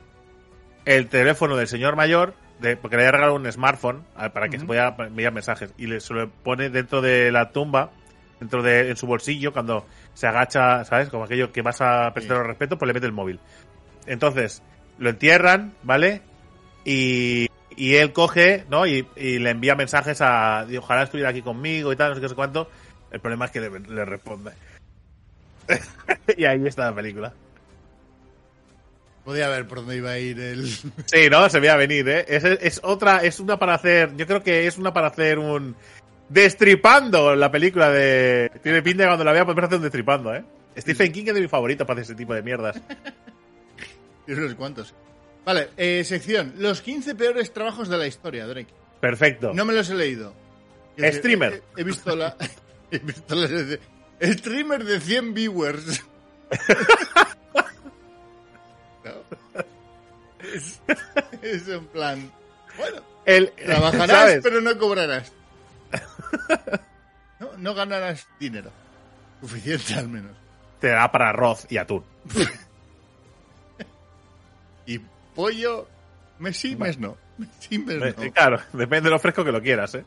[0.85, 4.03] el teléfono del señor mayor de, porque le había regalado un smartphone
[4.33, 7.91] para que se pueda enviar mensajes y le, se lo pone dentro de la tumba
[8.39, 11.09] dentro de en su bolsillo cuando se agacha, ¿sabes?
[11.09, 12.39] Como aquello que vas a prestar Sí.
[12.39, 13.39] los respetos, pues le mete el móvil.
[14.05, 14.61] Entonces,
[14.97, 16.21] lo entierran, ¿vale?
[16.83, 18.85] Y, y él coge, ¿no?
[18.85, 22.25] Y, y le envía mensajes a, ojalá estuviera aquí conmigo y tal, no sé qué,
[22.25, 22.69] no sé cuánto.
[23.11, 24.51] El problema es que le, le responde.
[26.37, 27.33] y ahí está la película.
[29.25, 30.69] Podía ver por dónde iba a ir el.
[31.05, 31.49] Sí, ¿no?
[31.49, 32.25] Se veía venir, ¿eh?
[32.27, 35.75] Es, es otra, es una para hacer, yo creo que es una para hacer un...
[36.29, 38.51] Destripando la película de...
[38.63, 40.43] Tiene pinta de cuando la vea podemos hacer un destripando, ¿eh?
[40.77, 42.79] Stephen King es de mis favoritos para hacer ese tipo de mierdas.
[44.25, 44.93] Tienes unos cuantos.
[45.43, 46.53] Vale, eh, sección.
[46.57, 48.73] Los 15 peores trabajos de la historia, Drake.
[48.99, 49.53] Perfecto.
[49.53, 50.33] No me los he leído.
[50.97, 51.63] Streamer.
[51.75, 52.35] He, he visto la.
[52.91, 53.47] He visto la.
[54.21, 56.03] Streamer de 100 viewers.
[60.53, 60.81] Es,
[61.41, 62.31] es en plan.
[62.77, 64.39] Bueno, El, trabajarás, ¿sabes?
[64.43, 65.31] pero no cobrarás.
[67.37, 68.71] No, no ganarás dinero.
[69.41, 70.31] Suficiente al menos.
[70.79, 72.03] Te da para arroz y atún.
[74.85, 74.99] Y
[75.33, 75.87] pollo.
[76.39, 77.17] Mes sí, mes no.
[77.37, 78.31] Mes sí, mes no.
[78.31, 80.05] Claro, depende de lo fresco que lo quieras, ¿eh?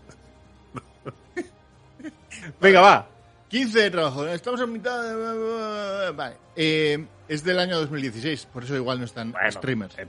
[2.60, 3.08] Venga, va.
[3.48, 4.26] 15 de trabajo.
[4.26, 6.10] Estamos en mitad de...
[6.12, 6.36] Vale.
[6.56, 9.98] Eh, es del año 2016, por eso igual no están Bueno, streamers.
[9.98, 10.06] eh,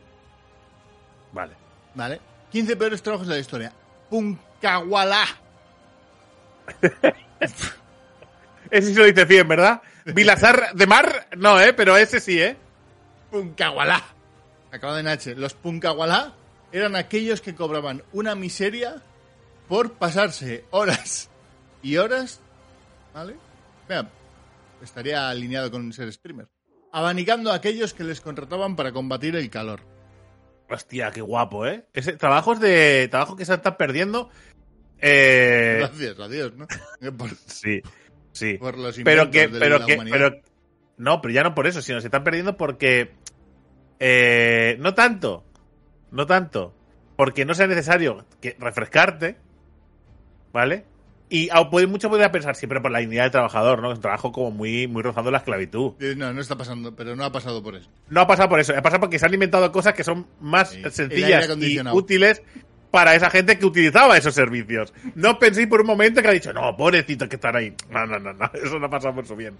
[1.31, 1.53] vale.
[1.95, 2.19] Vale.
[2.51, 3.73] 15 peores trabajos de la historia.
[4.09, 5.25] Puncahualá.
[8.71, 9.81] Ese sí lo dice bien, ¿verdad?
[10.05, 11.73] Vilazar de Mar, no, ¿eh?
[11.73, 12.55] Pero ese sí, ¿eh?
[13.31, 14.03] Puncahualá.
[14.71, 15.35] Acabado en H.
[15.35, 16.33] Los Puncahualá
[16.71, 19.01] eran aquellos que cobraban una miseria
[19.67, 21.29] por pasarse horas
[21.81, 22.41] y horas.
[23.14, 23.36] ¿Vale?
[23.88, 24.10] Vea,
[24.82, 26.47] estaría alineado con ser streamer.
[26.91, 29.82] Abanicando a aquellos que les contrataban para combatir el calor.
[30.70, 31.86] Hostia, qué guapo, ¿eh?
[31.93, 33.07] Ese, trabajos de...
[33.10, 34.30] Trabajo que se están perdiendo.
[34.99, 36.68] Eh, Gracias a Dios, ¿no?
[37.18, 37.82] Por, sí,
[38.32, 38.57] sí.
[38.57, 40.41] por los pero que, de pero la que, pero
[40.97, 43.14] no, pero ya no por eso, sino se están perdiendo porque
[43.99, 45.45] eh, no tanto,
[46.12, 46.76] no tanto,
[47.16, 49.38] porque no sea necesario que refrescarte,
[50.51, 50.86] ¿vale?
[51.32, 53.91] Y a- puede- mucho podría pensar siempre por la dignidad del trabajador, ¿no?
[53.91, 55.93] Es un trabajo como muy, muy rozando la esclavitud.
[55.99, 57.88] Eh, No, no está pasando, pero no ha pasado por eso.
[58.09, 60.71] No ha pasado por eso, ha pasado porque se han inventado cosas que son más
[60.71, 60.82] Sí.
[60.89, 62.41] Sencillas y útiles
[62.89, 64.91] para esa gente que utilizaba esos servicios.
[65.13, 67.75] No penséis por un momento que ha dicho, no, pobrecito que están ahí.
[67.91, 69.55] No, no, no, no, eso no ha pasado por su bien.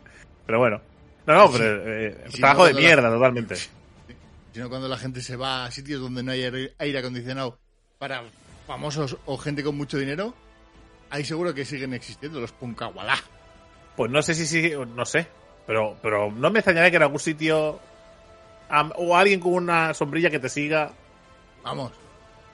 [0.48, 0.82] Pero bueno.
[1.28, 3.56] No, no, pero eh, si trabajo no, de la- mierda, totalmente.
[4.54, 7.60] Sino cuando la gente se va a sitios donde no hay aire acondicionado
[8.00, 8.24] para
[8.66, 10.34] famosos o gente con mucho dinero,
[11.10, 13.18] ahí seguro que siguen existiendo los puncahualá.
[13.96, 15.28] Pues no sé si sí, no sé.
[15.68, 17.80] Pero, pero no me extrañaría que en algún sitio
[18.96, 20.92] o alguien con una sombrilla que te siga,
[21.64, 21.92] Vamos.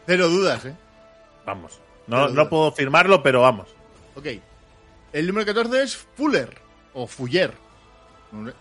[0.06, 0.76] Cero dudas, ¿eh?
[1.46, 1.80] vamos.
[2.08, 3.68] No, no puedo firmarlo, pero vamos.
[4.16, 4.28] Ok.
[5.14, 6.58] El número 14 es Fuller.
[6.94, 7.54] O Fuller.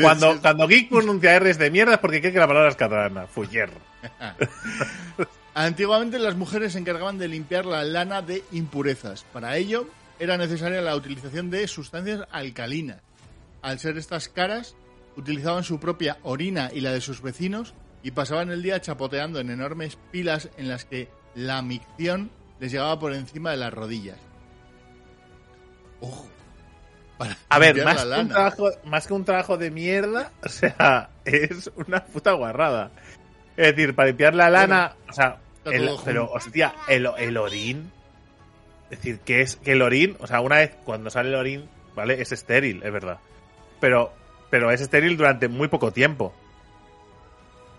[0.00, 3.26] Cuando, cuando Geek pronuncia R's de mierda es porque cree que la palabra es catalana.
[3.26, 3.70] Fuller.
[5.60, 9.26] Antiguamente las mujeres se encargaban de limpiar la lana de impurezas.
[9.30, 9.86] Para ello
[10.18, 13.02] era necesaria la utilización de sustancias alcalinas.
[13.60, 14.74] Al ser estas caras,
[15.18, 19.50] utilizaban su propia orina y la de sus vecinos y pasaban el día chapoteando en
[19.50, 24.16] enormes pilas en las que la micción les llegaba por encima de las rodillas.
[26.00, 26.26] Ojo.
[27.18, 30.48] Para A ver, más la que, un trabajo, más que un trabajo de mierda, o
[30.48, 32.92] sea, es una puta guarrada.
[33.58, 37.90] Es decir, para limpiar la lana, o sea, el- pero hostia, el, el orín,
[38.90, 41.68] es decir, que es que el orín, o sea, una vez cuando sale el orín,
[41.94, 42.20] ¿vale?
[42.20, 43.18] Es estéril, es verdad.
[43.80, 44.12] Pero,
[44.50, 46.34] pero es estéril durante muy poco tiempo.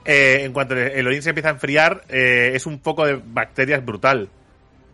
[0.04, 3.86] Eh, en cuanto el orín se empieza a enfriar, eh, es un poco de bacterias
[3.86, 4.30] brutal.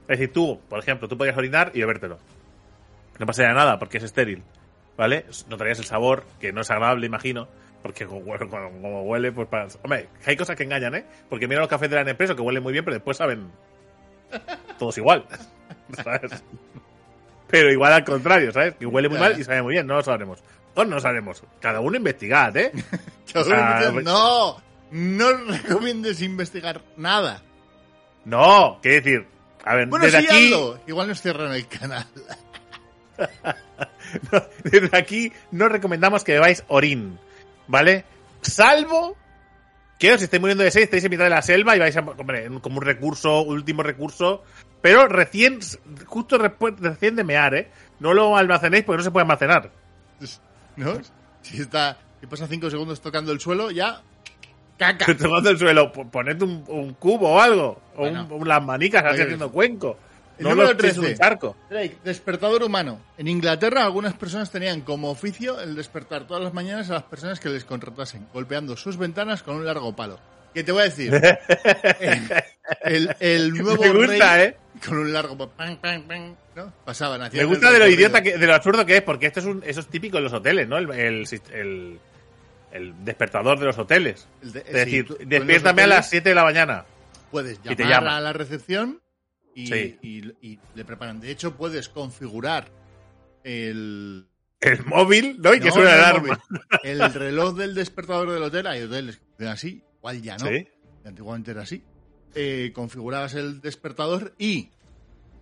[0.07, 2.17] Es decir, tú, por ejemplo, tú podías orinar y bebértelo.
[3.19, 4.43] No pasaría nada porque es estéril.
[4.97, 5.25] ¿Vale?
[5.47, 7.47] Notarías el sabor, que no es agradable, imagino.
[7.87, 9.67] Porque como huele, pues para...
[9.81, 11.05] Hombre, hay cosas que engañan, ¿eh?
[11.29, 13.49] Porque mira los cafés de la Nespresso que huelen muy bien, pero después saben...
[14.77, 15.25] todos igual.
[16.03, 16.43] ¿sabes?
[17.47, 18.75] Pero igual al contrario, ¿sabes?
[18.75, 20.43] Que huele muy mal y sabe muy bien, no lo sabremos.
[20.75, 21.41] O no lo sabremos.
[21.61, 22.73] Cada uno investigad, ¿eh?
[23.33, 24.61] Cada uno dice, no,
[24.91, 27.41] no recomiendes investigar nada.
[28.25, 29.27] No, quiero decir,
[29.63, 30.79] a ver, Bueno, desde sí, aquí, hazlo.
[30.87, 32.05] Igual nos cierran el canal.
[34.31, 37.17] no, desde aquí no recomendamos que bebáis orín,
[37.67, 38.05] ¿vale?
[38.41, 39.15] Salvo
[39.99, 42.01] que os estéis muriendo de sed, estáis en mitad de la selva y vais a,
[42.01, 44.43] hombre, como un recurso, último recurso,
[44.81, 45.59] pero recién,
[46.05, 47.71] justo recién de mear, ¿eh?
[47.99, 49.71] No lo almacenéis porque no se puede almacenar.
[50.75, 50.93] ¿No?
[51.41, 54.01] Si está, si pasa cinco segundos tocando el suelo, ya.
[54.77, 55.05] Caca.
[55.17, 59.21] Tocando el suelo, po- poned un, un cubo o algo, o un- las manicas así
[59.23, 59.97] haciendo cuenco.
[60.37, 61.11] El No número lo echéis en 13.
[61.13, 61.55] un charco.
[61.69, 62.99] Drake, despertador humano.
[63.17, 67.39] En Inglaterra, algunas personas tenían como oficio el despertar todas las mañanas a las personas
[67.39, 70.19] que les contratasen, golpeando sus ventanas con un largo palo.
[70.53, 71.13] ¿Qué te voy a decir?
[72.81, 74.55] el, el nuevo Me gusta, rey ¿eh?
[74.85, 76.73] con un largo pa- pam, pam, pam, ¿no?
[76.85, 79.39] Pasaban, Me hacían gusta de lo idiota, que, de lo absurdo que es, porque esto
[79.39, 80.77] es un, eso es típico en los hoteles, ¿no?
[80.77, 81.99] El, el, el-
[82.71, 84.27] el despertador de los hoteles.
[84.41, 86.85] De- Es sí, decir, despiértame a las 7 de la mañana.
[87.31, 88.17] Puedes y te llamar llama.
[88.17, 88.99] a la recepción
[89.63, 89.97] y, Sí.
[90.01, 91.19] y- y le preparan.
[91.19, 92.69] De hecho, puedes configurar
[93.43, 94.27] el,
[94.59, 95.53] El móvil, ¿no?
[95.53, 96.43] Y que suena no el alarma.
[96.83, 98.67] el reloj del despertador del hotel.
[98.67, 100.47] Hay hoteles que funcionan así, igual ya no.
[100.47, 100.67] Sí.
[101.05, 101.83] antiguamente era así.
[102.35, 104.69] Eh, configurabas el despertador y,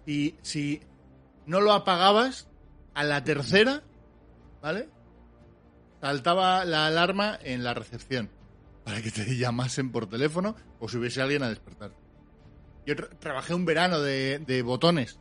[0.06, 0.82] y si
[1.46, 2.48] no lo apagabas,
[2.94, 3.84] a la tercera,
[4.62, 4.88] ¿vale?
[6.02, 8.30] Saltaba la alarma en la recepción
[8.84, 11.92] para que te llamasen por teléfono o si hubiese alguien a despertar.
[12.86, 15.20] Yo tra- trabajé un verano de, de botones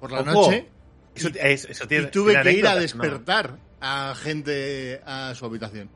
[0.00, 0.68] por la Ojo, noche
[1.14, 5.90] Eso, es- eso tiene, y tuve que ir a despertar a gente a su habitación.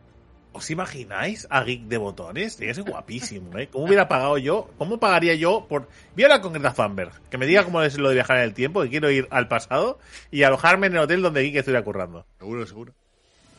[0.55, 2.57] ¿Os imagináis a Geek de botones?
[2.59, 3.68] Tiene que ser guapísimo, ¿eh?
[3.72, 4.70] ¿Cómo hubiera pagado yo?
[4.76, 5.88] ¿Cómo pagaría yo por...
[6.14, 8.42] Voy a hablar con Greta Thunberg, que me diga cómo es lo de viajar en
[8.44, 9.98] el tiempo, que quiero ir al pasado
[10.30, 12.26] y alojarme en el hotel donde Geek estuviera currando.
[12.38, 12.92] Seguro, seguro.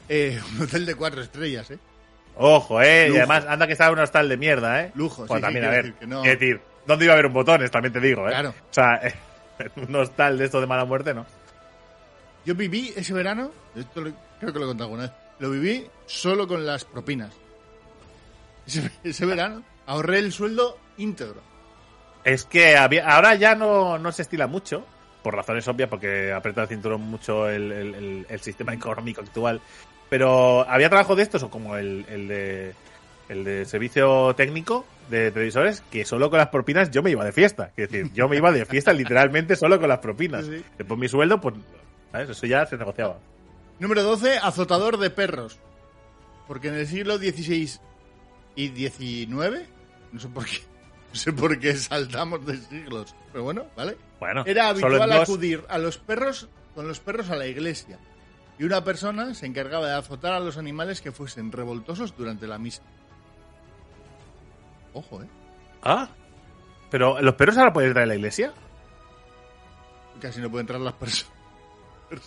[0.08, 1.80] Eh, un hotel de cuatro estrellas, ¿eh?
[2.36, 3.10] Ojo, ¿eh?
[3.12, 4.92] Y además, anda que estaba un hostal de mierda, ¿eh?
[4.94, 5.84] Lujo, Pues sí, sí, también, a ver.
[5.86, 6.22] decir que no.
[6.22, 7.72] Decir, ¿dónde iba a haber un botones?
[7.72, 8.32] También te digo, ¿eh?
[8.32, 8.50] Claro.
[8.50, 9.02] O sea,
[9.76, 11.26] un hostal de esto de mala muerte, ¿no?
[12.46, 15.88] Yo viví ese verano, esto lo- creo que lo he contado alguna vez, lo viví
[16.06, 17.32] solo con las propinas.
[18.68, 21.42] Ese, ese verano ahorré el sueldo íntegro.
[22.24, 24.86] Es que había, ahora ya no, no se estila mucho,
[25.24, 29.62] por razones obvias, porque aprieta el cinturón mucho el, el- el- el sistema económico actual.
[30.10, 32.76] Pero había trabajo de estos, o como el, el de
[33.34, 37.32] el de servicio técnico de televisores, que solo con las propinas yo me iba de
[37.32, 37.72] fiesta.
[37.76, 40.46] Es decir, yo me iba de fiesta literalmente solo con las propinas.
[40.46, 40.64] Sí.
[40.78, 41.56] Después mi sueldo, pues,
[42.12, 42.30] ¿sabes?
[42.30, 43.18] Eso ya se negociaba.
[43.80, 45.60] Número 12, azotador de perros.
[46.48, 47.80] Porque en el siglo XVI
[48.56, 49.68] y XIX,
[50.12, 50.60] no sé por qué,
[51.14, 53.98] no sé por qué saltamos de siglos, pero bueno, ¿vale?
[54.20, 55.22] Bueno, Era habitual dos.
[55.22, 58.00] acudir a los perros con los perros a la iglesia.
[58.60, 62.60] Y una persona se encargaba de azotar a los animales que fuesen revoltosos durante la
[62.60, 62.84] misa.
[64.94, 65.28] Ojo, ¿eh?
[65.82, 66.10] Ah,
[66.94, 68.54] pero ¿los perros ahora pueden entrar a la iglesia?
[70.22, 71.34] Casi no pueden entrar las personas.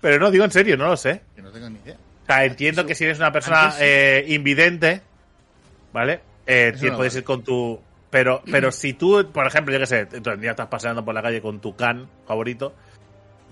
[0.00, 1.22] Pero no, digo en serio, no lo sé.
[1.34, 1.96] Que no tengo ni idea.
[2.22, 3.78] O sea, entiendo que si eres una persona sí.
[3.82, 5.00] eh, invidente,
[5.94, 6.20] ¿vale?
[6.46, 7.18] Eh, no puedes vale.
[7.20, 7.80] ir con tu...
[8.10, 11.22] Pero, pero si tú, por ejemplo, yo qué sé, un día estás paseando por la
[11.22, 12.74] calle con tu can favorito,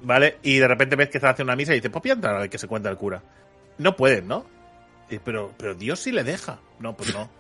[0.03, 0.37] ¿vale?
[0.43, 2.37] Y de repente ves que estás haciendo una misa y dices, pues voy a entrar
[2.37, 3.23] a ver qué se cuenta el cura.
[3.79, 4.45] No puedes, ¿no?
[5.19, 6.61] Pero, pero Dios sí le deja.
[6.79, 7.31] No, pues no.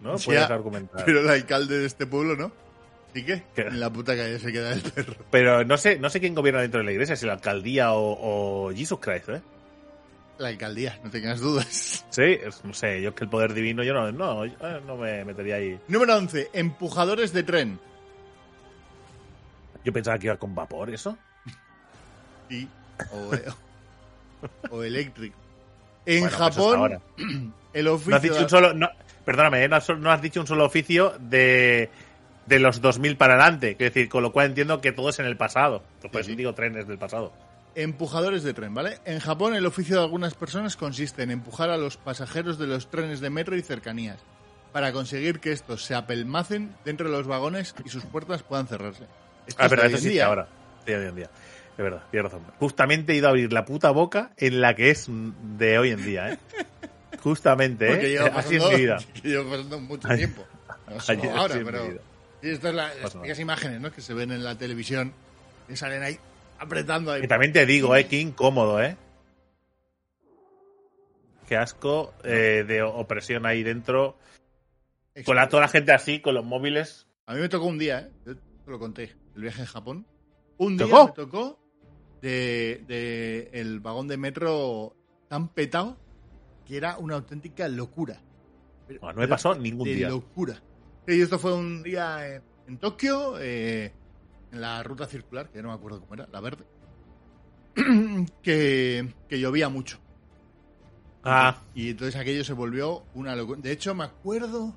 [0.00, 1.04] No Sí, puedes argumentar.
[1.04, 2.52] Pero el alcalde de este pueblo, ¿no?
[3.14, 3.42] ¿Y qué?
[3.54, 3.62] ¿Qué?
[3.62, 5.14] En la puta calle se queda el perro.
[5.30, 8.66] Pero no sé, no sé quién gobierna dentro de la iglesia, si la alcaldía o,
[8.68, 9.42] o Jesus Christ, ¿eh?
[10.38, 12.04] La alcaldía, no tengas dudas.
[12.10, 14.96] Sí, no sé, yo es que el poder divino, yo no, no, yo, eh, no
[14.96, 15.80] me metería ahí.
[15.88, 17.80] Número 11, empujadores de tren.
[19.84, 21.16] Yo pensaba que iba con vapor, ¿eso?
[22.48, 22.66] Sí.
[23.12, 25.36] O, o eléctrico.
[26.10, 27.00] En Bueno, pues Japón,
[27.74, 28.20] el No has oficio...
[28.20, 28.88] dicho un solo, no,
[29.24, 29.68] perdóname, ¿eh?
[29.68, 29.76] no,
[30.10, 31.90] has, dicho un solo oficio de,
[32.46, 33.76] de los 2000 para adelante.
[33.76, 35.82] Quiero decir, con lo cual entiendo que todo es en el pasado.
[36.10, 36.36] Pues Sí, sí.
[36.36, 37.32] digo trenes del pasado.
[37.74, 38.98] Empujadores de tren, ¿vale?
[39.04, 42.90] En Japón el oficio de algunas personas consiste en empujar a los pasajeros de los
[42.90, 44.16] trenes de metro y cercanías
[44.72, 49.04] para conseguir que estos se apelmacen dentro de los vagones y sus puertas puedan cerrarse.
[49.46, 50.26] Esto Ah, hoy eso día, ¿eh?
[50.26, 50.48] ahora.
[50.86, 51.30] Hoy en día.
[51.78, 52.44] De verdad, tienes razón.
[52.58, 56.04] Justamente he ido a abrir la puta boca en la que es de hoy en
[56.04, 56.38] día, ¿eh?
[57.22, 58.10] Justamente, Porque ¿eh?
[58.10, 58.98] lleva Así es pasando, mi vida.
[59.14, 60.44] que lleva pasando mucho tiempo.
[60.88, 61.86] No solo Así es ahora, pero...
[62.42, 63.92] Sí, estas típicas imágenes, ¿no?
[63.92, 65.12] Que se ven en la televisión
[65.68, 66.18] que salen ahí
[66.58, 67.22] apretando ahí.
[67.22, 68.96] Y también te digo, eh, qué incómodo, eh.
[71.46, 74.18] Qué asco eh, de opresión ahí dentro.
[75.24, 77.06] Con la, toda la gente así, con los móviles.
[77.26, 78.10] A mí me tocó un día, ¿eh?
[78.26, 80.06] Yo te lo conté, el viaje en Japón.
[80.56, 81.06] Un día ¿Tocó?
[81.06, 81.57] me tocó
[82.22, 84.94] de, de el vagón de metro
[85.28, 85.96] tan petado
[86.66, 88.20] que era una auténtica locura.
[88.86, 90.08] Pero No, no me pasó ningún de día.
[90.08, 90.62] locura.
[91.06, 93.92] Y esto fue un día en, en Tokio, eh,
[94.52, 96.64] en la ruta circular, que no me acuerdo cómo era, la verde,
[98.42, 99.98] que, que llovía mucho.
[101.24, 103.60] Ah, Y entonces aquello se volvió una locura.
[103.60, 104.74] De hecho, me acuerdo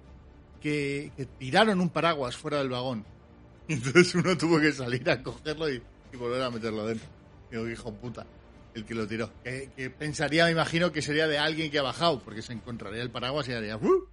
[0.59, 3.05] que, que tiraron un paraguas fuera del vagón.
[3.67, 5.81] Entonces uno tuvo que salir a cogerlo y,
[6.11, 7.07] y volver a meterlo dentro.
[7.51, 8.25] Digo, hijo puta,
[8.73, 9.29] el que lo tiró.
[9.43, 13.01] Que, que pensaría, me imagino, que sería de alguien que ha bajado, porque se encontraría
[13.01, 14.07] el paraguas y haría, ¡Uh!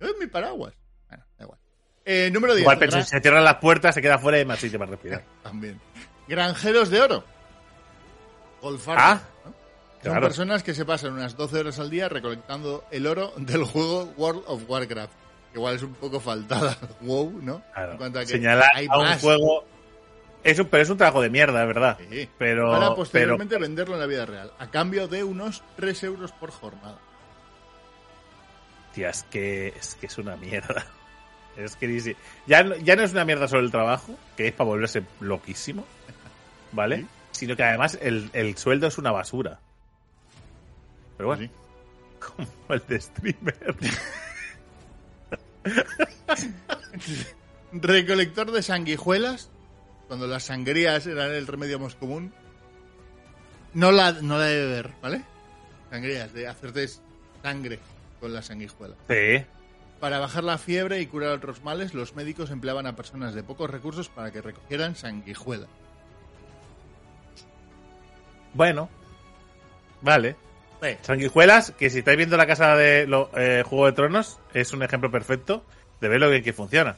[0.00, 0.74] ¡Es mi paraguas!
[1.08, 1.58] Bueno, da igual.
[2.04, 2.62] Eh, número 10.
[2.62, 5.22] igual pensé, se cierran las puertas, se queda fuera y más sitio para respirar.
[5.42, 5.78] También.
[6.26, 7.24] Granjeros de oro.
[8.62, 9.04] Golfardos.
[9.04, 9.50] Ah, ¿no?
[9.50, 10.20] Son claro.
[10.26, 14.42] personas que se pasan unas 12 horas al día recolectando el oro del juego World
[14.46, 15.12] of Warcraft.
[15.52, 17.62] Que igual es un poco faltada WoW, ¿no?
[17.72, 17.92] Claro.
[17.92, 19.20] En cuanto a que Señalar hay a un más.
[19.20, 19.64] juego.
[20.44, 21.98] Es un, pero es un trabajo de mierda, de verdad.
[22.10, 22.28] Sí.
[22.38, 22.68] Pero.
[22.70, 24.52] Para pero posteriormente venderlo en la vida real.
[24.58, 26.98] A cambio de unos 3 euros por jornada.
[28.94, 30.86] Tía, es que, es que es una mierda.
[31.56, 32.14] Es que
[32.46, 35.84] ya, no- ya no es una mierda solo el trabajo, que es para volverse loquísimo,
[36.70, 36.98] ¿vale?
[36.98, 37.06] Sí.
[37.32, 39.58] Sino que además el, el sueldo es una basura.
[41.16, 41.50] Pero bueno, Sí.
[42.36, 43.74] como el de streamer.
[47.72, 49.50] Recolector de sanguijuelas.
[50.08, 52.32] Cuando las sangrías eran el remedio más común.
[53.74, 55.22] No la, no la de beber, ¿vale?
[55.90, 56.88] Sangrías, de hacerte
[57.42, 57.78] sangre
[58.18, 58.96] con las sanguijuelas.
[59.08, 59.44] Sí.
[60.00, 63.68] Para bajar la fiebre y curar otros males, los médicos empleaban a personas de pocos
[63.68, 65.68] recursos para que recogieran sanguijuelas.
[68.54, 68.88] Bueno.
[70.00, 70.36] Vale.
[71.02, 74.82] Sanguijuelas, que si estáis viendo la casa de lo- eh, Juego de Tronos, es un
[74.84, 75.64] ejemplo perfecto
[76.00, 76.94] de ver lo bien que funciona.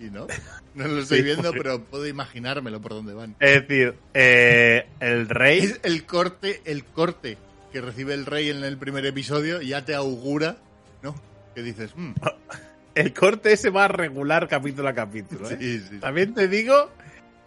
[0.00, 0.26] Y no,
[0.78, 3.36] no lo estoy Sí, viendo, porque- pero puedo imaginármelo por dónde van.
[3.40, 5.58] Es decir, eh, el rey.
[5.60, 7.36] Es el corte, el corte
[7.72, 10.56] que recibe el rey en el primer episodio ya te augura,
[11.02, 11.14] ¿no?
[11.54, 12.12] Que dices, "Mm,
[12.94, 15.48] El corte ese va a regular capítulo a capítulo.
[15.50, 15.56] ¿eh?
[15.60, 15.98] sí, sí.
[16.00, 16.90] También te digo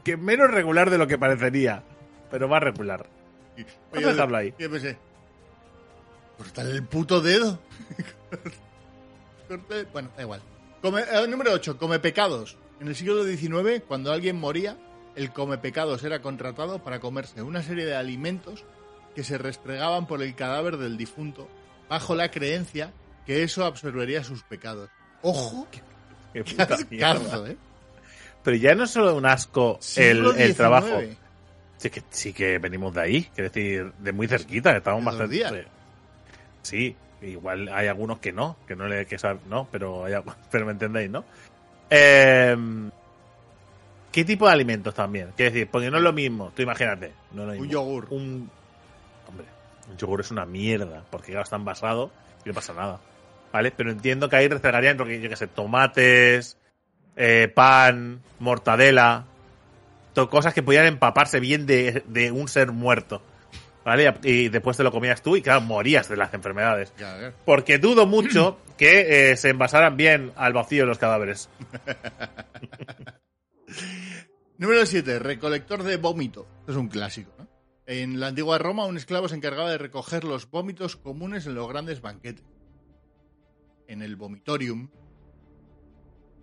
[0.04, 1.84] que menos regular de lo que parecería,
[2.30, 3.06] pero va a regular.
[3.94, 4.54] a dejarlo ahí.
[4.58, 4.98] Yo pensé,
[6.38, 7.60] cortarle el puto dedo.
[9.48, 10.42] Corte- bueno, da igual.
[10.82, 12.58] Come- eh, número 8, come pecados.
[12.82, 14.76] En el siglo XIX, cuando alguien moría,
[15.16, 18.66] el come pecados era contratado para comerse una serie de alimentos
[19.14, 21.48] que se restregaban por el cadáver del difunto,
[21.88, 22.92] bajo la creencia
[23.28, 24.90] que eso absorbería sus pecados.
[25.22, 25.68] ¡Ojo!
[25.72, 25.82] Qué
[26.34, 27.12] ¡Qué puta mierda.
[27.12, 27.58] ascazo, eh!
[28.44, 31.02] Pero ya no es solo un asco el, trabajo.
[31.78, 35.36] Sí que, sí que venimos de ahí, es decir, de muy cerquita, estamos bastante.
[35.36, 35.54] días.
[36.64, 40.14] Sí, igual hay algunos que no, que no le que sab- no, pero hay,
[40.52, 41.24] pero me entendéis, ¿no?
[41.92, 42.58] Eh,
[44.12, 45.30] ¿Qué tipo de alimentos también?
[45.38, 47.72] Quiero decir, porque no es lo mismo, tú imagínate, no es lo Un mismo.
[47.72, 48.08] yogur.
[48.10, 48.50] Un
[49.28, 49.46] hombre,
[49.90, 52.12] un yogur es una mierda, porque claro, está envasado
[52.44, 53.00] y no pasa nada.
[53.54, 53.72] ¿Vale?
[53.72, 56.58] Pero entiendo que ahí restregarían, porque yo qué sé, tomates,
[57.16, 59.26] eh, pan, mortadela,
[60.30, 63.22] cosas que pudieran empaparse bien de, de un ser muerto.
[63.84, 64.14] ¿Vale?
[64.24, 66.94] Y después te lo comías tú y claro, morías de las enfermedades.
[67.00, 67.34] Ya.
[67.46, 71.50] Porque dudo mucho que eh, se envasaran bien al vacío los cadáveres.
[74.58, 75.20] Número 7.
[75.20, 76.48] Recolector de vómito.
[76.60, 77.34] Esto es un clásico.
[77.40, 77.48] ¿no?
[77.88, 81.68] En la antigua Roma, un esclavo se encargaba de recoger los vómitos comunes en los
[81.68, 82.46] grandes banquetes.
[83.88, 84.90] En el vomitorium.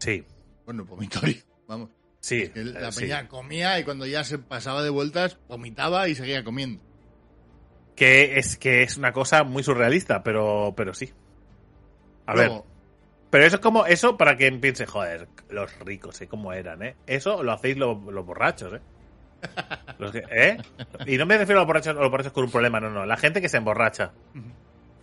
[0.00, 0.24] Sí,
[0.64, 1.36] Bueno, el vomitorio.
[1.66, 1.90] Vamos.
[2.20, 2.48] sí.
[2.48, 3.08] que la eh, sí.
[3.28, 6.82] comía y cuando ya se pasaba de vueltas, vomitaba y seguía comiendo.
[7.98, 11.12] Que es que es una cosa muy surrealista, pero, pero sí.
[12.26, 12.50] A ver,
[13.30, 16.28] pero eso es como, eso para que piense, joder, los ricos, ¿eh?
[16.28, 16.94] ¿Cómo eran, eh?
[17.06, 18.80] Eso lo hacéis los, los borrachos, ¿eh?
[19.98, 20.56] Los que- ¿eh?
[21.06, 23.06] Y no me refiero a los borrachos, a los borrachos con un problema, no, no.
[23.06, 24.12] La gente que se emborracha.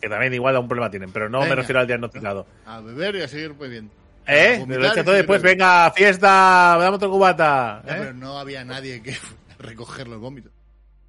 [0.01, 2.45] Que también igual un problema tienen, pero no me refiero al diagnosticado.
[2.65, 3.93] a beber y a seguir bebiendo.
[4.27, 4.55] ¿Eh?
[4.55, 7.81] A vomitar Me lo echa todo después, venga, fiesta, dame otro cubata.
[7.85, 7.95] ¿eh?
[7.99, 9.15] pero no había nadie que
[9.59, 10.51] recoger los vómitos.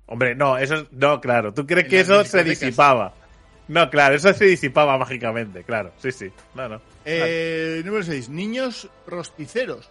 [0.06, 1.52] Hombre, no, eso es- no, claro.
[1.52, 3.12] ¿Tú crees En que eso se disipaba?
[3.68, 5.90] No, claro, eso se disipaba mágicamente, claro.
[5.98, 6.30] Sí, sí.
[6.54, 6.80] No, no.
[7.04, 8.28] Eh, número 6.
[8.28, 9.90] Niños rosticeros.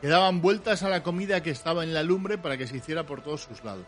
[0.00, 3.04] Que daban vueltas a la comida que estaba en la lumbre para que se hiciera
[3.04, 3.84] por todos sus lados.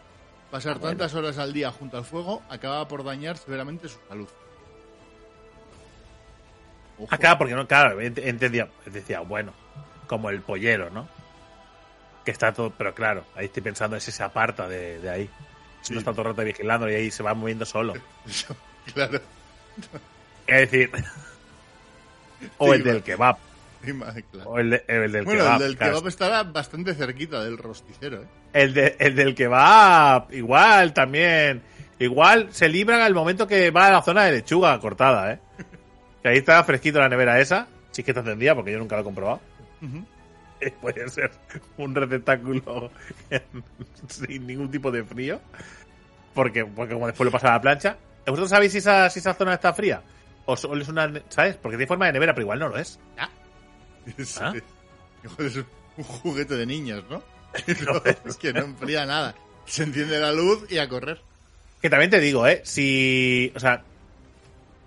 [0.50, 0.96] Pasar Ah, bueno.
[0.98, 4.28] tantas horas al día junto al fuego acababa por dañar severamente su salud.
[6.98, 7.14] Ojo.
[7.14, 9.52] Acá, porque no, claro, ent- entendía, decía, bueno,
[10.08, 11.06] como el pollero, ¿no?
[12.28, 15.30] Que está todo, pero claro, ahí estoy pensando, ese se aparta de, de ahí.
[15.80, 15.94] Sí.
[15.94, 17.94] No está todo el rato vigilando y ahí se va moviendo solo.
[18.92, 19.18] claro.
[20.46, 20.90] Es decir,
[22.58, 23.38] O el del kebab.
[23.80, 24.50] Claro.
[24.50, 25.62] O el, de- el del Bueno, kebab.
[25.62, 25.92] el del claro.
[25.94, 28.26] kebab estará bastante cerquita del rosticero, ¿eh?
[28.52, 31.62] El, de- el del kebab, igual también.
[31.98, 35.38] Igual se libran al momento que va a la zona de lechuga cortada, ¿eh?
[36.22, 37.68] Que ahí está fresquito la nevera esa.
[37.90, 39.40] Sí que está encendida porque yo nunca lo he comprobado.
[39.80, 39.86] Eh,
[40.80, 41.30] Puede ser
[41.76, 42.90] un receptáculo
[44.08, 45.40] sin ningún tipo de frío.
[46.34, 47.96] Porque, porque como después lo pasa a la plancha.
[48.26, 50.02] ¿Vosotros sabéis si esa, si esa zona está fría?
[50.46, 51.10] ¿O solo es una...
[51.28, 51.56] ¿Sabes?
[51.56, 52.98] Porque tiene forma de nevera, pero igual no lo es.
[53.16, 53.28] ¿Ah?
[55.24, 57.22] Hijo, es un juguete de niños, ¿no?
[57.84, 59.34] No, es que no enfría nada.
[59.66, 61.20] Se enciende la luz y a correr.
[61.80, 62.62] Que también te digo, ¿eh?
[62.64, 63.52] Si.
[63.54, 63.84] O sea.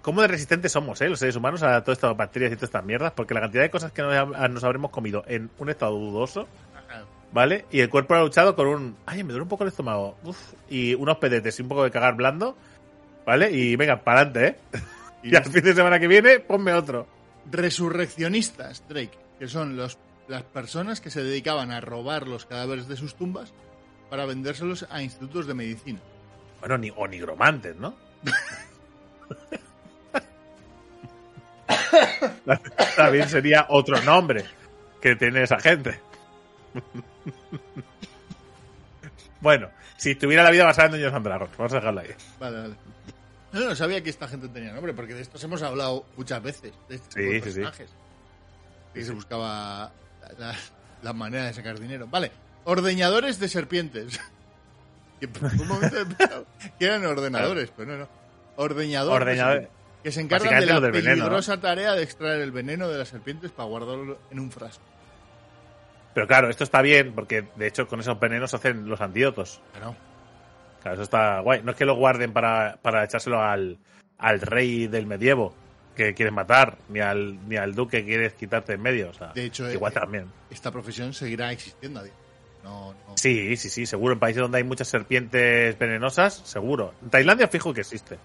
[0.02, 1.10] ¿Cómo de resistentes somos, eh?
[1.10, 3.12] Los seres humanos a todas estas bacterias y todas estas mierdas.
[3.12, 6.48] Porque la cantidad de cosas que nos, nos habremos comido en un estado dudoso,
[7.32, 7.66] ¿vale?
[7.72, 8.98] Y el cuerpo ha luchado con un.
[9.06, 10.18] Ay, me duele un poco el estómago.
[10.24, 10.54] Uf.
[10.70, 12.58] Y unos pedetes y un poco de cagar blando,
[13.26, 13.52] ¿vale?
[13.52, 14.80] Y venga, para adelante, ¿eh?
[15.24, 17.06] Y al fin de semana que viene, ponme otro.
[17.52, 22.98] Resurreccionistas, Drake, que son los, las personas que se dedicaban a robar los cadáveres de
[22.98, 23.54] sus tumbas
[24.10, 26.00] para vendérselos a institutos de medicina.
[26.60, 27.96] Bueno, ni, o nigromantes, ¿no?
[32.96, 34.46] También sería otro nombre
[35.02, 36.00] que tiene esa gente.
[39.42, 42.10] bueno, si tuviera la vida basada en Dungeons and Dragons, vamos a dejarlo ahí.
[42.40, 42.76] Vale, vale.
[43.54, 46.74] No, no sabía que esta gente tenía nombre, porque de estos hemos hablado muchas veces.
[46.88, 47.42] De este Sí, sí, sí.
[47.60, 47.90] personajes.
[48.96, 49.92] Y se buscaba
[50.38, 50.56] la,
[51.02, 52.08] la manera de sacar dinero.
[52.08, 52.32] Vale,
[52.64, 54.20] ordeñadores de serpientes.
[55.20, 56.46] que por un momento he pensado
[56.80, 58.10] que eran ordenadores, pero no, no.
[58.56, 59.38] Ordeñadores.
[59.38, 59.68] de Ordeñador-
[60.04, 63.68] Que se encargan de la peligrosa tarea de extraer el veneno de las serpientes para
[63.70, 64.84] guardarlo en un frasco.
[66.14, 69.62] Pero claro, esto está bien porque de hecho con esos venenos hacen los antídotos.
[69.74, 69.96] Claro.
[70.82, 71.62] Claro, eso está guay.
[71.64, 73.78] No es que lo guarden para, para echárselo al,
[74.18, 75.54] al rey del medievo
[75.96, 79.10] que quieres matar, ni al, ni al duque que quieres quitarte en medio.
[79.10, 80.26] O sea, De hecho, igual eh, también.
[80.50, 82.02] Esta profesión seguirá existiendo.
[82.64, 83.18] No, no.
[83.18, 84.14] Sí, sí, sí, seguro.
[84.14, 86.94] En países donde hay muchas serpientes venenosas, seguro.
[87.02, 88.18] En Tailandia fijo que existe.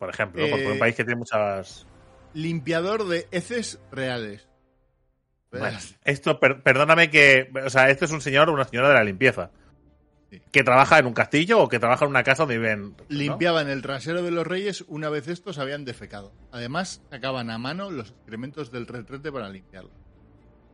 [0.00, 1.86] Por ejemplo, Eh, es un país que tiene muchas...
[2.34, 4.48] Limpiador de heces reales.
[5.52, 7.50] Bueno, esto, per- perdóname que...
[7.64, 9.50] O sea, esto es un señor o una señora de la limpieza.
[10.30, 10.40] Sí.
[10.52, 12.90] Que trabaja en un castillo o que trabaja en una casa donde viven...
[12.96, 13.04] ¿no?
[13.08, 16.32] Limpiaban el trasero de los reyes una vez estos habían defecado.
[16.50, 19.90] Además, sacaban a mano los excrementos del retrete para limpiarlo.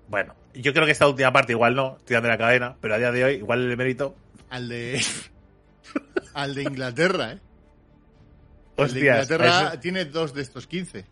[0.08, 3.10] Bueno, yo creo que esta última parte igual no, tirando la cadena, pero a día
[3.10, 4.14] de hoy igual el mérito...
[4.50, 5.02] Al de.
[6.34, 7.40] al de Inglaterra, ¿eh?
[8.76, 11.04] El de Hostias, Inglaterra eso- tiene dos de estos 15.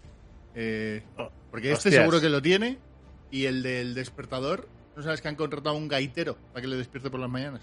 [0.55, 1.03] Eh,
[1.51, 1.95] porque este hostias.
[2.03, 2.79] seguro que lo tiene.
[3.31, 6.77] Y el del despertador, ¿no sabes que han contratado a un gaitero para que le
[6.77, 7.63] despierte por las mañanas?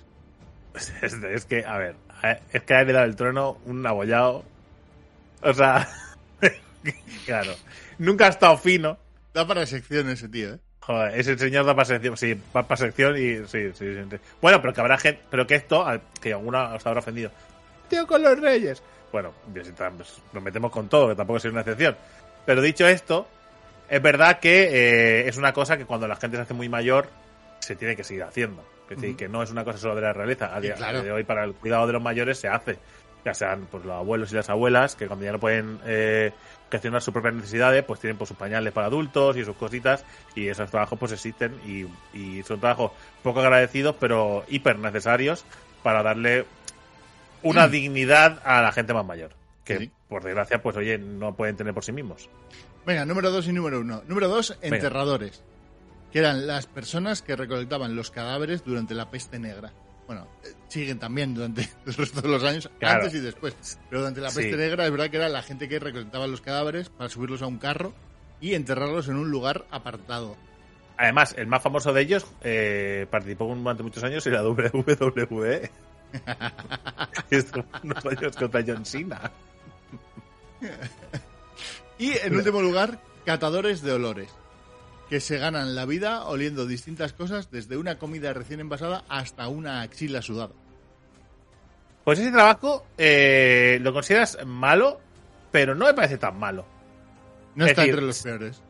[1.02, 1.96] Es, es que, a ver,
[2.54, 4.44] es que a él le da el trono un abollado.
[5.42, 5.88] O sea,
[7.26, 7.54] claro,
[7.98, 8.98] nunca ha estado fino.
[9.34, 10.60] Da para sección ese tío, ¿eh?
[10.82, 14.18] Joder, ese señor da para sección, sí, va para sección y sí, sí, sí.
[14.42, 15.86] Bueno, pero que habrá gente, pero que esto,
[16.20, 17.32] que alguna os habrá ofendido.
[17.92, 18.82] Tío, con los reyes.
[19.12, 19.34] Bueno,
[20.34, 21.98] nos metemos con todo, que tampoco es una excepción.
[22.46, 23.28] Pero dicho esto,
[23.90, 27.10] es verdad que eh, es una cosa que cuando la gente se hace muy mayor,
[27.60, 28.64] se tiene que seguir haciendo.
[28.84, 29.18] Es decir, Ujú.
[29.18, 30.56] que no es una cosa solo de la realeza.
[30.56, 31.00] A día claro.
[31.00, 32.80] a día de hoy, para el cuidado de los mayores, se hace.
[33.26, 36.32] Ya sean pues, los abuelos y las abuelas, que cuando ya no pueden eh,
[36.72, 40.06] gestionar sus propias necesidades, pues tienen pues, sus pañales para adultos y sus cositas.
[40.34, 41.88] Y esos trabajos pues existen y,
[42.18, 45.44] y son trabajos poco agradecidos, pero hiper necesarios
[45.84, 46.46] para darle
[47.44, 47.72] una Mm.
[47.72, 49.32] dignidad a la gente más mayor.
[49.64, 49.92] Que, Sí.
[50.10, 52.30] por desgracia, pues oye, no pueden tener por sí mismos.
[52.86, 54.02] Venga, número dos y número uno.
[54.08, 54.76] Número dos, Venga.
[54.78, 55.44] enterradores.
[56.12, 59.72] Que eran las personas que recolectaban los cadáveres durante la peste negra.
[60.08, 63.04] Bueno, eh, siguen también durante el resto de los años, Claro.
[63.04, 63.80] antes y después.
[63.90, 64.38] Pero durante la Sí.
[64.42, 67.48] peste negra es verdad que era la gente que recolectaba los cadáveres para subirlos a
[67.48, 67.94] un carro
[68.42, 70.36] y enterrarlos en un lugar apartado.
[70.98, 75.72] Además, el más famoso de ellos eh, participó durante muchos años en la WWE.
[77.30, 79.32] Estuvo unos años contra John Cena.
[81.98, 84.30] Y en último lugar, catadores de olores.
[85.10, 89.82] Que se ganan la vida oliendo distintas cosas, desde una comida recién envasada hasta una
[89.82, 90.54] axila sudada.
[92.06, 95.00] Pues ese trabajo eh, lo consideras malo,
[95.52, 96.66] pero no me parece tan malo.
[97.56, 98.62] No Es está decir, entre los peores.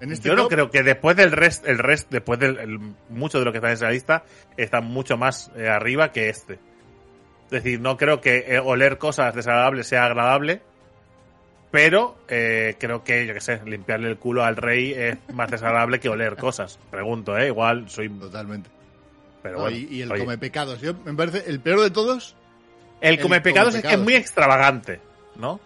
[0.00, 2.78] En este Yo no creo que después del rest, el rest, después del el-
[3.10, 4.24] mucho de lo que está en esa lista,
[4.56, 6.58] está mucho más eh, arriba que este.
[7.46, 10.62] Es decir, no creo que eh, oler cosas desagradables sea agradable,
[11.70, 16.00] pero eh, creo que, yo qué sé, limpiarle el culo al rey es más desagradable
[16.00, 16.78] que oler cosas.
[16.90, 17.46] Pregunto, ¿eh?
[17.48, 18.08] Igual soy...
[18.08, 18.70] Totalmente.
[19.42, 20.24] Pero No, bueno, y, y el oye.
[20.24, 20.80] come pecados.
[20.80, 22.34] Yo, me parece el peor de todos.
[23.00, 25.00] El el come pecados es que es muy extravagante,
[25.36, 25.60] ¿no?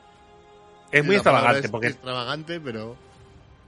[0.90, 2.96] Es muy La extravagante, es porque extravagante, pero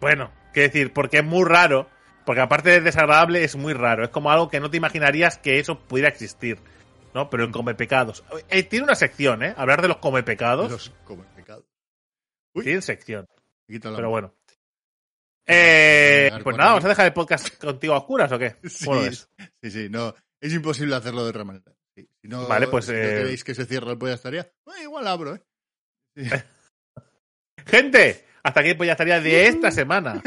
[0.01, 1.89] Bueno, quiero decir, porque es muy raro.
[2.27, 4.05] Porque aparte de desagradable, es muy raro.
[4.05, 6.59] Es como algo que no te imaginarías que eso pudiera existir.
[7.15, 7.29] ¿No?
[7.29, 8.25] Pero en Come Pecados.
[8.49, 9.55] Eh, tiene una sección, ¿eh?
[9.57, 10.71] Hablar de los Come Pecados.
[10.71, 11.65] Los come pecados.
[12.55, 13.27] Tiene sección.
[13.67, 14.35] Pero bueno.
[15.47, 16.71] Eh, pues nada.
[16.71, 18.57] ¿vamos a dejar el podcast contigo a oscuras o qué?
[18.69, 18.87] Sí,
[19.63, 20.15] sí, sí, no.
[20.41, 21.73] Es imposible hacerlo de otra manera.
[21.95, 24.43] Si no, Vale, pues, si no eh, queréis que se cierre el polla estaría.
[24.43, 25.43] eh, igual abro, ¿eh?
[26.17, 26.29] Sí.
[27.67, 30.23] Gente, hasta aquí pues ya estaría de esta semana.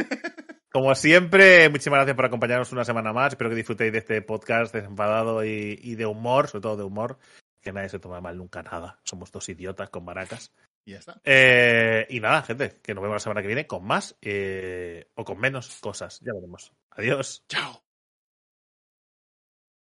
[0.75, 3.31] Como siempre, muchísimas gracias por acompañarnos una semana más.
[3.31, 7.17] Espero que disfrutéis de este podcast desenfadado y, y de humor, sobre todo de humor.
[7.61, 8.99] Que nadie se toma mal nunca nada.
[9.05, 10.51] Somos dos idiotas con maracas.
[10.83, 11.21] Y ya está.
[11.23, 15.23] Eh, y nada, gente, que nos vemos la semana que viene con más eh, o
[15.23, 16.19] con menos cosas.
[16.19, 16.73] Ya veremos.
[16.91, 17.45] Adiós.
[17.47, 17.84] Chao.